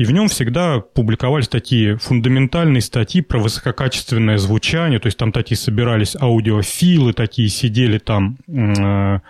[0.00, 5.58] И в нем всегда публиковались такие фундаментальные статьи про высококачественное звучание, то есть там такие
[5.58, 9.20] собирались аудиофилы, такие сидели там э,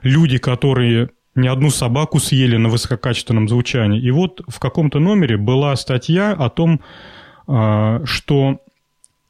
[0.00, 4.00] люди, которые не одну собаку съели на высококачественном звучании.
[4.00, 6.80] И вот в каком-то номере была статья о том,
[7.46, 8.62] а, что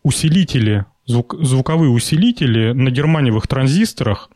[0.04, 4.30] усилители, звук, звуковые усилители на германиевых транзисторах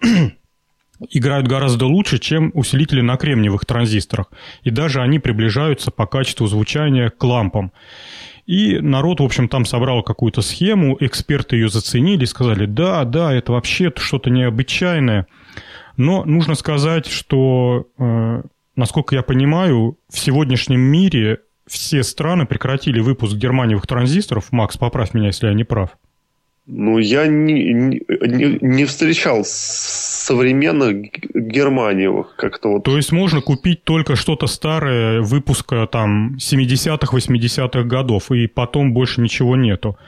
[1.11, 4.31] играют гораздо лучше, чем усилители на кремниевых транзисторах.
[4.63, 7.73] И даже они приближаются по качеству звучания к лампам.
[8.47, 13.53] И народ, в общем, там собрал какую-то схему, эксперты ее заценили, сказали, да, да, это
[13.53, 15.27] вообще что-то необычайное–
[15.97, 18.43] но нужно сказать, что, э,
[18.77, 24.53] насколько я понимаю, в сегодняшнем мире все страны прекратили выпуск германиевых транзисторов.
[24.53, 25.91] Макс, поправь меня, если я не прав.
[26.67, 32.85] Ну, я не, не, не встречал современных германиевых как-то вот.
[32.85, 39.21] То есть можно купить только что-то старое выпуска там 70-х, 80-х годов, и потом больше
[39.21, 39.99] ничего нету.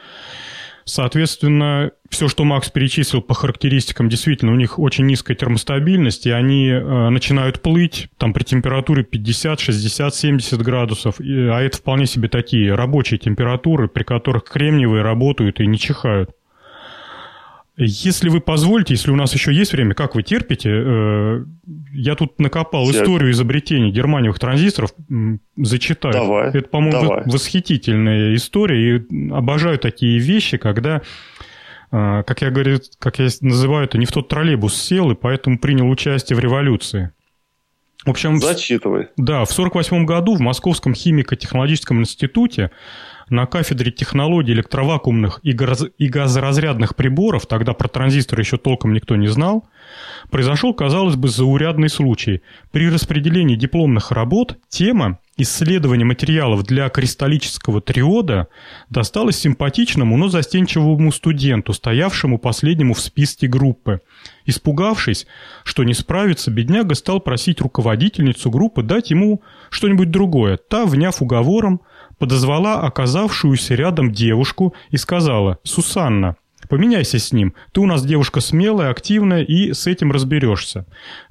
[0.85, 6.69] Соответственно, все, что Макс перечислил по характеристикам, действительно, у них очень низкая термостабильность, и они
[6.69, 12.29] э, начинают плыть там при температуре 50, 60, 70 градусов, и, а это вполне себе
[12.29, 16.31] такие рабочие температуры, при которых кремниевые работают и не чихают.
[17.77, 21.45] Если вы позволите, если у нас еще есть время, как вы терпите, э,
[21.93, 24.95] я тут накопал историю изобретения германиевых транзисторов,
[25.57, 26.15] зачитаю.
[26.15, 26.51] Давай.
[26.51, 31.03] Это, по-моему, восхитительная история, и обожаю такие вещи, когда,
[31.91, 35.59] э, как я говорю, как я называю это, не в тот троллейбус сел, и поэтому
[35.59, 37.13] принял участие в революции.
[38.05, 39.09] В общем, Зачитывай.
[39.17, 42.71] Да, в 1948 году в Московском химико-технологическом институте
[43.29, 49.17] на кафедре технологий электровакуумных и, газ- и газоразрядных приборов, тогда про транзисторы еще толком никто
[49.17, 49.69] не знал,
[50.31, 52.43] произошел, казалось бы, заурядный случай.
[52.73, 58.49] При распределении дипломных работ тема исследования материалов для кристаллического триода
[58.89, 64.01] досталась симпатичному, но застенчивому студенту, стоявшему последнему в списке группы.
[64.47, 65.27] Испугавшись,
[65.65, 70.57] что не справится, бедняга стал просить руководительницу группы дать ему что-нибудь другое.
[70.57, 71.81] Та, вняв уговором,
[72.19, 76.37] подозвала оказавшуюся рядом девушку и сказала «Сусанна,
[76.69, 77.55] Поменяйся с ним.
[77.73, 80.87] Ты у нас девушка смелая, активная и с этим разберешься.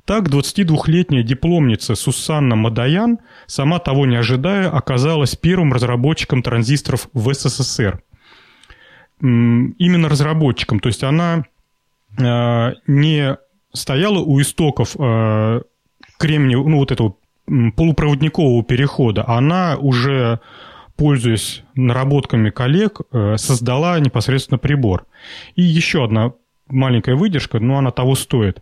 [0.05, 8.01] Так 22-летняя дипломница Сусанна Мадаян, сама того не ожидая, оказалась первым разработчиком транзисторов в СССР.
[9.21, 10.79] Именно разработчиком.
[10.79, 11.45] То есть она
[12.17, 13.37] э, не
[13.73, 15.61] стояла у истоков э,
[16.19, 17.15] кремниевого, ну вот этого
[17.75, 19.25] полупроводникового перехода.
[19.27, 20.39] Она уже
[21.03, 25.05] пользуясь наработками коллег, э, создала непосредственно прибор.
[25.57, 26.31] И еще одна
[26.69, 28.61] маленькая выдержка, но она того стоит.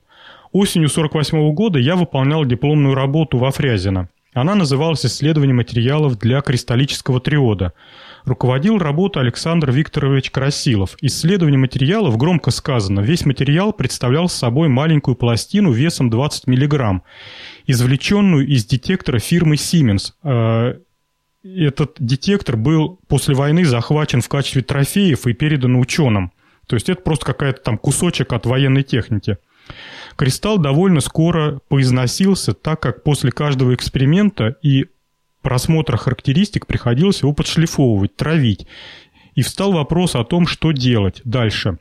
[0.51, 4.09] Осенью 1948 года я выполнял дипломную работу во Фрязино.
[4.33, 7.73] Она называлась «Исследование материалов для кристаллического триода».
[8.25, 10.97] Руководил работой Александр Викторович Красилов.
[10.99, 13.01] Исследование материалов громко сказано.
[13.01, 17.03] Весь материал представлял собой маленькую пластину весом 20 мг,
[17.67, 20.79] извлеченную из детектора фирмы Siemens э,
[21.43, 26.31] этот детектор был после войны захвачен в качестве трофеев и передан ученым.
[26.67, 29.37] То есть это просто какая-то там кусочек от военной техники.
[30.15, 34.85] Кристалл довольно скоро поизносился, так как после каждого эксперимента и
[35.41, 38.67] просмотра характеристик приходилось его подшлифовывать, травить.
[39.33, 41.79] И встал вопрос о том, что делать дальше.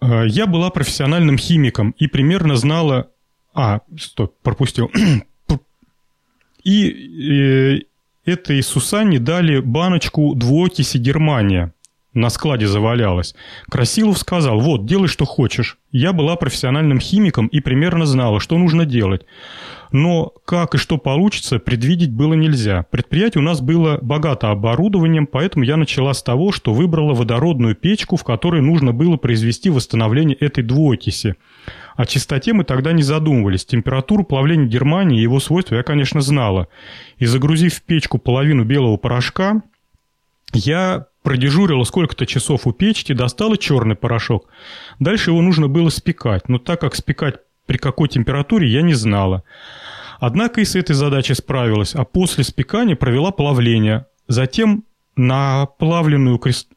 [0.00, 3.10] Э, я была профессиональным химиком и примерно знала...
[3.54, 4.90] А, стоп, пропустил.
[6.68, 6.90] И
[7.32, 11.72] э, этой Сусанне дали баночку двуокиси Германия.
[12.12, 13.34] На складе завалялась.
[13.70, 15.78] Красилов сказал, вот, делай, что хочешь.
[15.92, 19.24] Я была профессиональным химиком и примерно знала, что нужно делать.
[19.92, 22.84] Но как и что получится, предвидеть было нельзя.
[22.90, 28.16] Предприятие у нас было богато оборудованием, поэтому я начала с того, что выбрала водородную печку,
[28.16, 31.36] в которой нужно было произвести восстановление этой двуокиси.
[31.98, 33.66] О чистоте мы тогда не задумывались.
[33.66, 36.68] Температуру плавления Германии и его свойства я, конечно, знала.
[37.16, 39.62] И загрузив в печку половину белого порошка,
[40.52, 44.46] я продежурила сколько-то часов у печки, достала черный порошок.
[45.00, 46.48] Дальше его нужно было спекать.
[46.48, 49.42] Но так как спекать при какой температуре я не знала.
[50.20, 54.06] Однако и с этой задачей справилась, а после спекания провела плавление.
[54.28, 54.84] Затем
[55.16, 56.68] на плавленную крест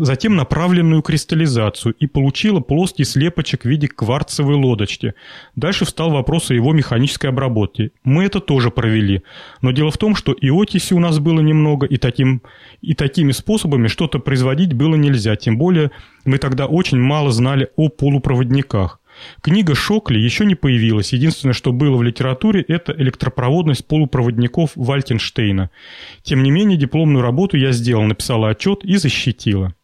[0.00, 5.14] затем направленную кристаллизацию и получила плоский слепочек в виде кварцевой лодочки.
[5.56, 7.90] Дальше встал вопрос о его механической обработке.
[8.04, 9.22] Мы это тоже провели.
[9.62, 12.42] Но дело в том, что и окиси у нас было немного, и, таким,
[12.80, 15.36] и такими способами что-то производить было нельзя.
[15.36, 15.90] Тем более
[16.24, 19.00] мы тогда очень мало знали о полупроводниках.
[19.40, 21.12] Книга Шокли еще не появилась.
[21.12, 25.70] Единственное, что было в литературе, это электропроводность полупроводников Вальтенштейна.
[26.22, 29.74] Тем не менее, дипломную работу я сделал, написала отчет и защитила.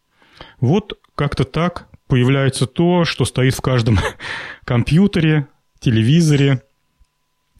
[0.59, 3.99] Вот как-то так появляется то, что стоит в каждом
[4.65, 5.47] компьютере,
[5.79, 6.61] телевизоре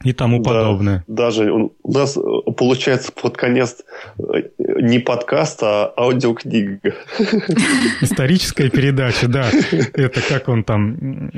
[0.03, 1.03] и тому да, подобное.
[1.07, 2.17] Даже у нас
[2.57, 3.77] получается под конец
[4.19, 4.23] э,
[4.57, 6.95] не подкаст, а аудиокнига.
[8.01, 9.49] Историческая передача, да.
[9.93, 11.31] Это как он там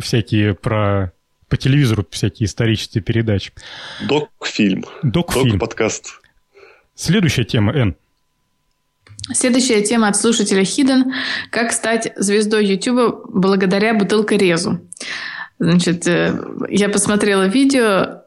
[0.00, 1.12] всякие про
[1.48, 3.52] по телевизору всякие исторические передачи.
[4.08, 4.84] Док-фильм.
[5.04, 5.50] Док-фильм.
[5.58, 6.20] Док-подкаст.
[6.96, 7.96] Следующая тема, Н.
[9.32, 11.12] Следующая тема от слушателя Хиден–
[11.50, 14.80] как стать звездой YouTube благодаря бутылкорезу.
[15.58, 16.38] Значит, э,
[16.68, 18.22] я посмотрела видео.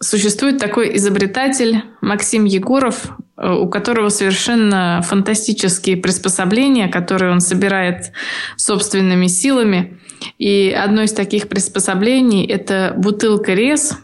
[0.00, 8.12] Существует такой изобретатель Максим Егоров, э, у которого совершенно фантастические приспособления, которые он собирает
[8.56, 10.00] собственными силами.
[10.38, 13.98] И одно из таких приспособлений– это бутылка-рез,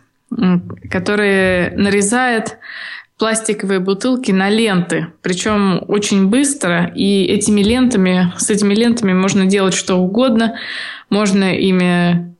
[0.90, 2.58] которая нарезает
[3.18, 9.74] пластиковые бутылки на ленты, причем очень быстро, и этими лентами, с этими лентами можно делать
[9.74, 10.56] что угодно,
[11.10, 12.34] можно ими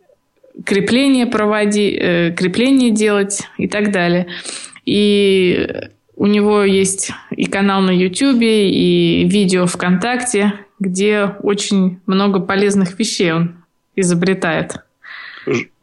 [0.65, 4.29] крепление проводить, э, крепление делать и так далее.
[4.85, 5.69] И
[6.17, 13.33] у него есть и канал на YouTube, и видео ВКонтакте, где очень много полезных вещей
[13.33, 13.57] он
[13.97, 14.77] изобретает.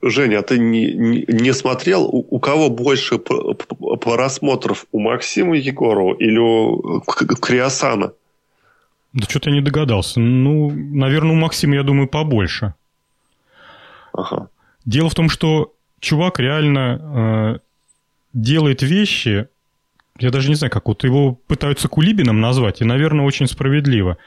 [0.09, 4.85] Женя, а ты не, не, не смотрел, у, у кого больше просмотров?
[4.91, 7.01] У Максима Егорова или у
[7.41, 8.13] Криосана?
[9.13, 10.19] Да что-то я не догадался.
[10.19, 12.73] Ну, наверное, у Максима, я думаю, побольше.
[14.13, 14.49] Ага.
[14.85, 17.59] Дело в том, что чувак реально э,
[18.33, 19.47] делает вещи,
[20.19, 24.17] я даже не знаю, как вот его пытаются кулибином назвать, и, наверное, очень справедливо.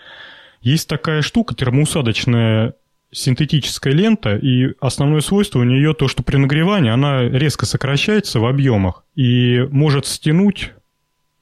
[0.61, 2.75] Есть такая штука, термоусадочная
[3.11, 8.47] синтетическая лента, и основное свойство у нее то, что при нагревании она резко сокращается в
[8.47, 10.73] объемах и может стянуть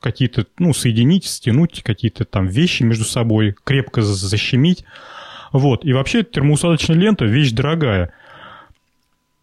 [0.00, 4.84] какие-то, ну, соединить, стянуть какие-то там вещи между собой, крепко защемить.
[5.52, 5.84] Вот.
[5.84, 8.12] И вообще термоусадочная лента– вещь дорогая.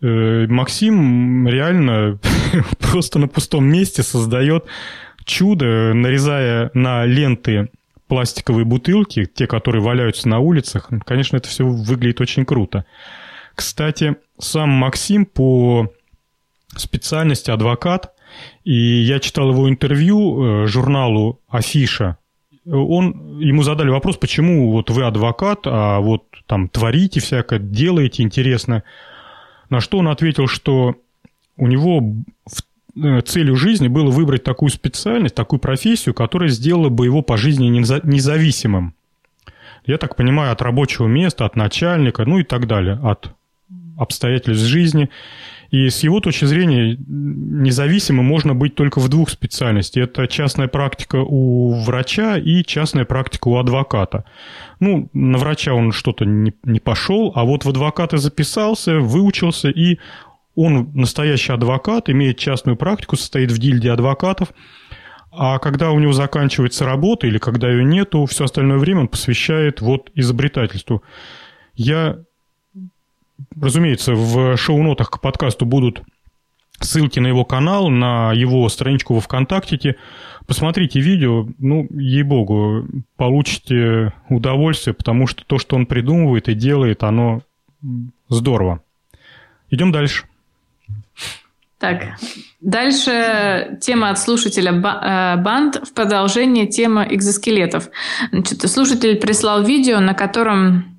[0.01, 2.19] Э, Максим реально
[2.79, 4.65] просто на пустом месте создает
[5.25, 7.69] чудо, нарезая на ленты
[8.13, 12.85] пластиковые бутылки, те, которые валяются на улицах, конечно, это все выглядит очень круто.
[13.55, 15.91] Кстати, сам Максим по
[16.75, 18.13] специальности адвокат,
[18.63, 22.19] и я читал его интервью э, журналу «Афиша».
[22.67, 28.83] Он, ему задали вопрос, почему вот вы адвокат, а вот там творите всякое, делаете интересно.
[29.71, 30.97] На что он ответил, что
[31.57, 32.61] у него в
[33.25, 38.95] целью жизни было выбрать такую специальность, такую профессию, которая сделала бы его по жизни независимым.
[39.85, 43.33] Я так понимаю, от рабочего места, от начальника, ну и так далее, от
[43.97, 45.09] обстоятельств жизни.
[45.71, 50.03] И с его точки зрения независимым можно быть только в двух специальностях.
[50.03, 54.23] Это частная практика у врача и частная практика у адвоката.
[54.79, 59.97] Ну, на врача он что-то не, пошел, а вот в адвоката записался, выучился и
[60.55, 64.49] он настоящий адвокат, имеет частную практику, состоит в гильдии адвокатов,
[65.31, 69.81] а когда у него заканчивается работа или когда ее нету, все остальное время он посвящает
[69.81, 71.01] вот изобретательству.
[71.73, 72.19] Я,
[73.59, 76.03] разумеется, в шоу-нотах к подкасту будут
[76.79, 79.95] ссылки на его канал, на его страничку во ВКонтакте.
[80.45, 82.85] Посмотрите видео, ну, ей-богу,
[83.15, 87.41] получите удовольствие, потому что то, что он придумывает и делает, оно
[88.29, 88.83] здорово.
[89.71, 90.25] Идем дальше.
[91.83, 92.03] Так,
[92.61, 97.89] дальше тема от слушателя э, банд в продолжение темы экзоскелетов.
[98.31, 100.97] Значит, слушатель прислал видео, на котором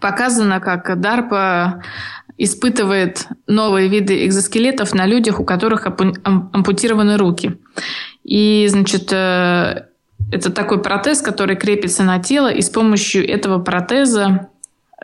[0.00, 1.84] показано, как DARPA
[2.36, 7.56] испытывает новые виды экзоскелетов на людях, у которых ампутированы руки.
[8.24, 9.84] И, значит, э,
[10.32, 14.48] это такой протез, который крепится на тело, и с помощью этого протеза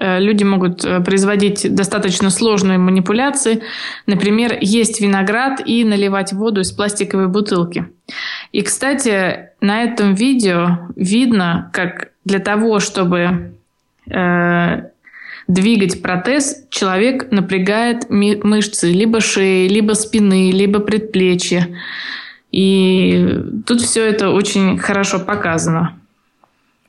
[0.01, 3.63] люди могут э, производить достаточно сложные манипуляции.
[4.07, 7.87] Например, есть виноград и наливать воду из пластиковой бутылки.
[8.53, 13.55] И, кстати, на этом видео видно, как для того, чтобы
[14.11, 14.83] э,
[15.47, 21.69] двигать протез, человек напрягает мышцы либо шеи, либо спины, либо предплечья.
[22.51, 25.99] И тут все это очень хорошо показано.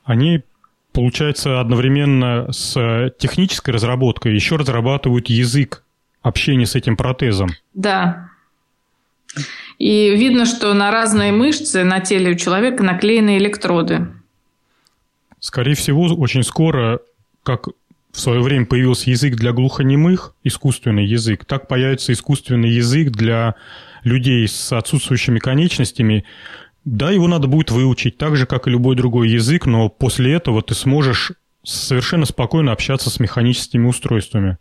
[0.04, 0.42] Они
[0.96, 5.84] получается, одновременно с технической разработкой еще разрабатывают язык
[6.22, 7.50] общения с этим протезом.
[7.74, 8.30] Да.
[9.78, 14.08] И видно, что на разные мышцы на теле у человека наклеены электроды.
[15.38, 17.00] Скорее всего, очень скоро,
[17.42, 17.68] как
[18.10, 23.54] в свое время появился язык для глухонемых, искусственный язык, так появится искусственный язык для
[24.02, 26.24] людей с отсутствующими конечностями,
[26.86, 30.62] да, его надо будет выучить, так же, как и любой другой язык, но после этого
[30.62, 31.32] ты сможешь
[31.64, 34.58] совершенно спокойно общаться с механическими устройствами.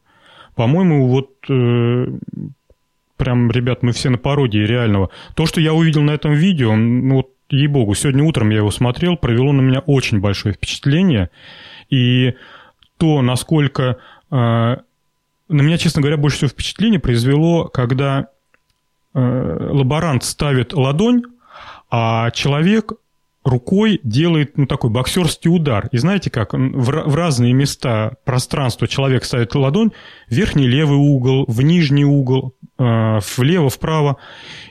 [0.55, 2.07] По-моему, вот э,
[3.15, 5.11] прям, ребят, мы все на пародии реального.
[5.35, 9.17] То, что я увидел на этом видео, ну вот, ей-богу, сегодня утром я его смотрел,
[9.17, 11.29] провело на меня очень большое впечатление.
[11.91, 12.33] И
[12.97, 13.97] то, насколько...
[14.31, 14.77] Э,
[15.47, 18.29] на меня, честно говоря, больше всего впечатление произвело, когда
[19.13, 21.21] э, лаборант ставит ладонь
[21.97, 22.91] а человек
[23.45, 25.87] рукой делает ну, такой боксерский удар.
[25.93, 29.91] И знаете как, в, в разные места пространства человек ставит ладонь,
[30.27, 34.17] в верхний левый угол, в нижний угол, э, влево, вправо.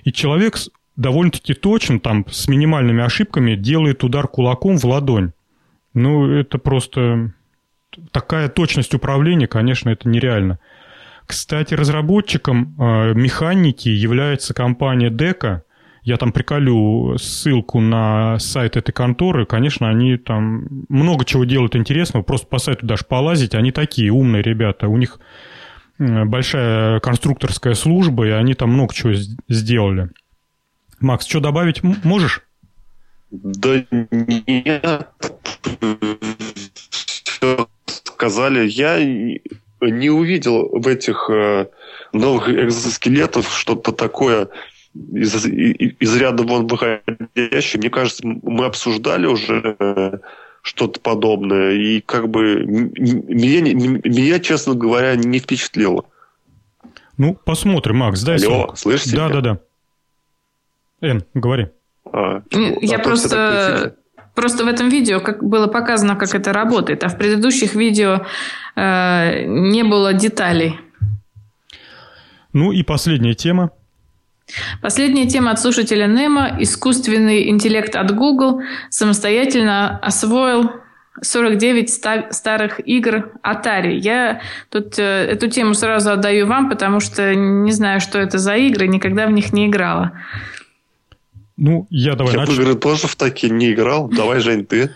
[0.03, 0.59] И человек
[0.97, 5.33] довольно-таки точно, там, с минимальными ошибками делает удар кулаком в ладонь.
[5.95, 7.33] Ну, это просто
[8.11, 10.59] такая точность управления, конечно, это нереально.
[11.25, 15.63] Кстати, разработчиком э, механики является компания Дека–
[16.05, 19.47] Я там приколю ссылку на сайт этой конторы.
[19.47, 22.23] Конечно, они там много чего делают интересного.
[22.23, 23.55] Просто по сайту даже полазить.
[23.55, 24.87] Они такие умные ребята.
[24.89, 25.19] У них
[25.99, 29.15] большая конструкторская служба, и они там много чего
[29.49, 30.11] сделали.
[31.01, 32.43] Макс, что добавить можешь?
[33.31, 35.09] Да нет.
[37.25, 38.69] Все сказали.
[38.69, 39.03] Я
[39.81, 41.67] не увидел в этих э,
[42.13, 44.49] новых экзоскелетов что-то такое
[44.95, 47.81] из, из ряда вон выходящее.
[47.81, 50.19] Мне кажется, мы обсуждали уже э,
[50.63, 56.05] что-то подобное, и как бы меня, меня, честно говоря, не впечатлило.
[57.17, 58.79] Ну, посмотрим, Макс, дай Алло, срок.
[58.79, 59.17] слышите?
[59.17, 59.59] Да, да, да.
[61.01, 61.69] Эн, говори.
[62.13, 63.97] А, Я а просто...
[64.35, 68.27] Просто в этом видео как было показано, как это работает, а в предыдущих видео
[68.75, 70.81] э, не было деталей.
[72.53, 73.71] Ну и последняя тема.
[74.83, 76.57] Последняя тема от слушателя Немо.
[76.61, 78.61] Искусственный интеллект от Google
[78.91, 80.71] самостоятельно освоил
[81.23, 83.95] 49 старых игр Atari.
[83.95, 84.41] Я
[84.71, 88.89] тут э, эту тему сразу отдаю вам, потому что не знаю, что это за игры,
[88.89, 90.13] никогда в них не играла.
[91.57, 92.55] Ну, я давай Я начну.
[92.57, 94.09] в игры тоже в такие не играл.
[94.09, 94.91] Давай, Жень, ты.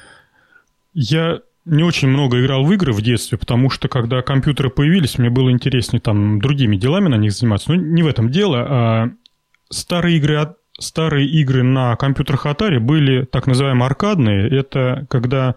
[0.92, 5.30] Я не очень много играл в игры в детстве, потому что когда компьютеры появились, мне
[5.30, 7.70] было интереснее там другими делами на них заниматься.
[7.70, 8.66] Но не в этом дело.
[8.68, 9.10] А
[9.70, 14.48] старые игры, старые игры на компьютерах Atari были так называемые аркадные.
[14.48, 15.56] Это когда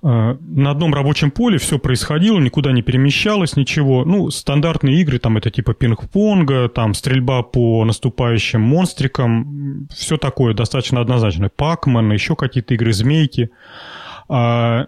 [0.00, 4.04] Э, на одном рабочем поле все происходило, никуда не перемещалось, ничего.
[4.04, 11.00] Ну, стандартные игры, там это типа пинг-понга, там стрельба по наступающим монстрикам, все такое достаточно
[11.00, 11.48] однозначно.
[11.48, 13.50] Пакман, еще какие-то игры, змейки.
[14.28, 14.86] А,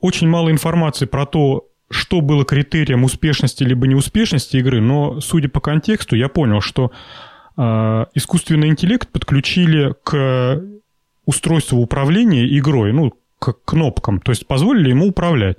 [0.00, 5.60] очень мало информации про то, что было критерием успешности либо неуспешности игры, но, судя по
[5.60, 6.90] контексту, я понял, что
[7.56, 10.62] э, искусственный интеллект подключили к
[11.24, 15.58] устройству управления игрой, ну, к кнопкам, то есть позволили ему управлять.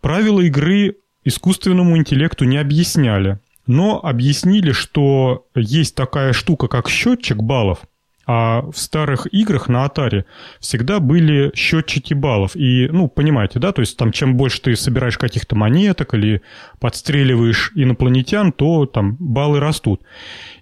[0.00, 7.82] Правила игры искусственному интеллекту не объясняли, но объяснили, что есть такая штука, как счетчик баллов,
[8.26, 10.24] а в старых играх на Atari
[10.60, 12.54] всегда были счетчики баллов.
[12.56, 16.42] И, ну, понимаете, да, то есть там чем больше ты собираешь каких-то монеток или
[16.80, 20.02] подстреливаешь инопланетян, то там баллы растут.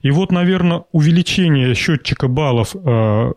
[0.03, 3.33] И вот, наверное, увеличение счетчика баллов э,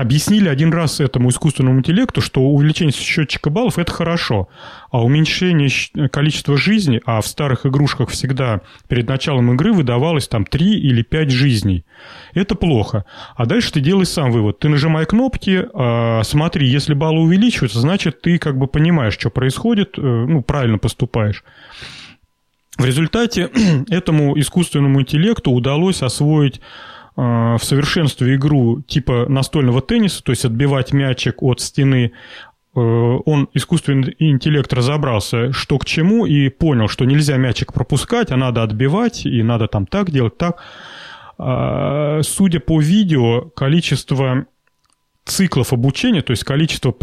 [0.00, 4.48] Объяснили один раз этому искусственному интеллекту, что увеличение счетчика баллов– это хорошо,
[4.90, 5.68] а уменьшение
[6.08, 11.30] количества жизней, а в старых игрушках всегда перед началом игры выдавалось там 3 или 5
[11.30, 11.84] жизней,
[12.32, 13.04] это плохо.
[13.36, 14.58] А дальше ты делаешь сам вывод.
[14.58, 19.98] Ты нажимай кнопки, э, смотри, если баллы увеличиваются, значит, ты как бы понимаешь, что происходит,
[19.98, 21.44] э, ну, правильно поступаешь.
[22.78, 23.50] В результате
[23.90, 26.62] этому искусственному интеллекту удалось освоить
[27.16, 32.12] в совершенстве игру типа настольного тенниса, то есть отбивать мячик от стены,
[32.74, 38.36] э, он, искусственный интеллект, разобрался, что к чему, и понял, что нельзя мячик пропускать, а
[38.36, 40.62] надо отбивать, и надо там так делать, так.
[41.38, 44.46] А, судя по видео, количество
[45.24, 46.94] циклов обучения, то есть количество,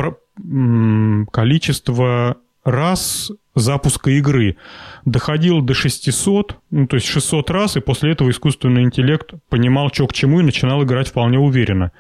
[1.32, 4.58] количество раз запуска игры
[5.06, 10.06] доходил до 600, ну, то есть 600 раз, и после этого искусственный интеллект понимал, что
[10.06, 11.94] к чему, и начинал играть вполне уверенно.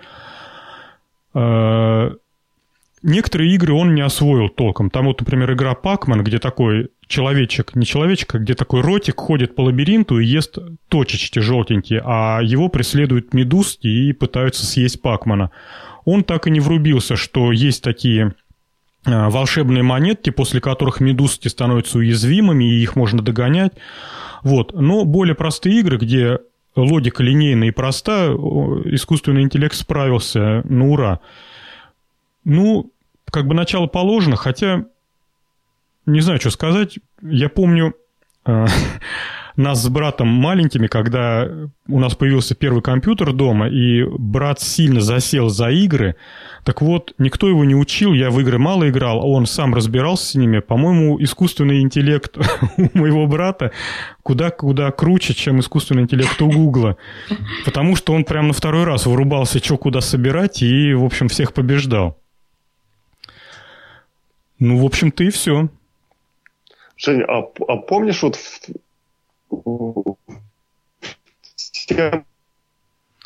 [1.33, 2.11] А,
[3.01, 4.89] некоторые игры он не освоил толком.
[4.89, 9.55] Там вот, например, игра Пакман, где такой человечек, не человечек, а где такой ротик ходит
[9.55, 10.57] по лабиринту и ест
[10.89, 15.51] точечки желтенькие, а его преследуют медузки и пытаются съесть Пакмана.
[16.03, 18.46] Он так и не врубился, что есть такие Э,
[19.05, 23.73] волшебные монетки, после которых медузки становятся уязвимыми, и их можно догонять.
[24.43, 24.73] Вот.
[24.73, 26.39] Но более простые игры, где
[26.75, 28.27] логика линейная и проста,
[28.85, 31.19] искусственный интеллект справился на ура.
[32.43, 32.91] Ну,
[33.29, 34.85] как бы начало положено, хотя
[36.05, 36.99] не знаю, что сказать.
[37.21, 37.93] Я помню,
[38.45, 38.65] э,
[39.57, 41.49] нас с братом маленькими, когда
[41.87, 46.15] у нас появился первый компьютер дома, и брат сильно засел за игры,
[46.63, 50.25] так вот, никто его не учил, я в игры мало играл, а он сам разбирался
[50.25, 50.59] с ними.
[50.59, 52.37] По-моему, искусственный интеллект
[52.77, 53.71] у моего брата
[54.21, 56.97] куда-куда круче, чем искусственный интеллект у Гугла.
[57.65, 61.53] Потому что он прям на второй раз вырубался, что куда собирать, и, в общем, всех
[61.53, 62.19] побеждал.
[64.59, 65.69] Ну, в общем-то, и все.
[66.97, 68.37] Женя, а, а помнишь вот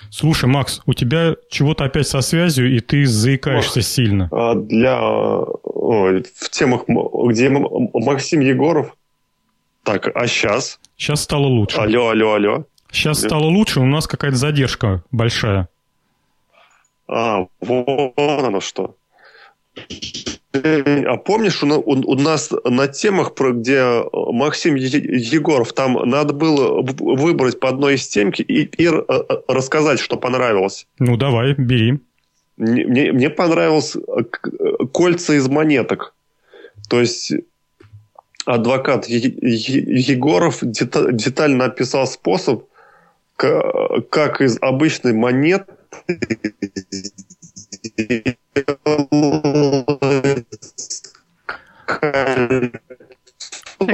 [0.10, 4.30] Слушай, Макс, у тебя чего-то опять со связью, и ты заикаешься Ох, сильно.
[4.32, 8.96] А для в темах, где Максим Егоров.
[9.84, 10.80] Так, а сейчас?
[10.98, 11.78] Сейчас стало лучше.
[11.78, 12.66] Алло, алло, алло.
[12.92, 15.70] Сейчас стало лучше, у нас какая-то задержка большая.
[17.08, 18.96] А, вот оно что.
[20.54, 26.82] А помнишь, у, у, у нас на темах, про где Максим Егоров, там надо было
[26.82, 28.90] выбрать по одной из темки и, и
[29.48, 30.88] рассказать, что понравилось.
[31.00, 32.00] Ну, давай, бери.
[32.58, 33.96] Мне, мне понравилось
[34.92, 36.14] кольца из монеток.
[36.90, 37.34] То есть
[38.46, 42.66] адвокат Егоров детально описал способ,
[43.38, 45.74] как из обычной монеты
[48.54, 48.80] как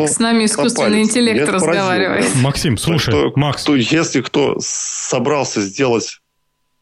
[0.08, 2.24] с нами искусственный интеллект Нет, разговаривает.
[2.24, 3.64] Поразил, Максим, слушай, что, Макс.
[3.64, 6.22] Кто, если кто собрался сделать...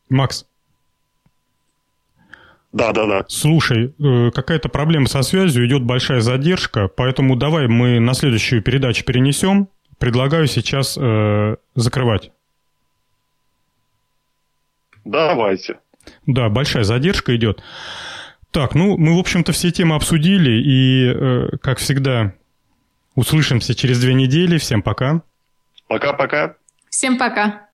[0.09, 0.45] Макс.
[2.71, 3.25] Да, да, да.
[3.29, 9.05] Слушай, э, какая-то проблема со связью, идет большая задержка, поэтому давай мы на следующую передачу
[9.05, 9.69] перенесем.
[9.97, 12.31] Предлагаю сейчас э, закрывать.
[15.05, 15.77] Давайте.
[16.25, 17.63] Да, большая задержка идет.
[18.51, 22.33] Так, ну, мы, в общем-то, все темы обсудили, и, э, как всегда,
[23.15, 24.57] услышимся через две недели.
[24.57, 25.21] Всем пока.
[25.87, 26.55] Пока-пока.
[26.89, 27.67] Всем пока.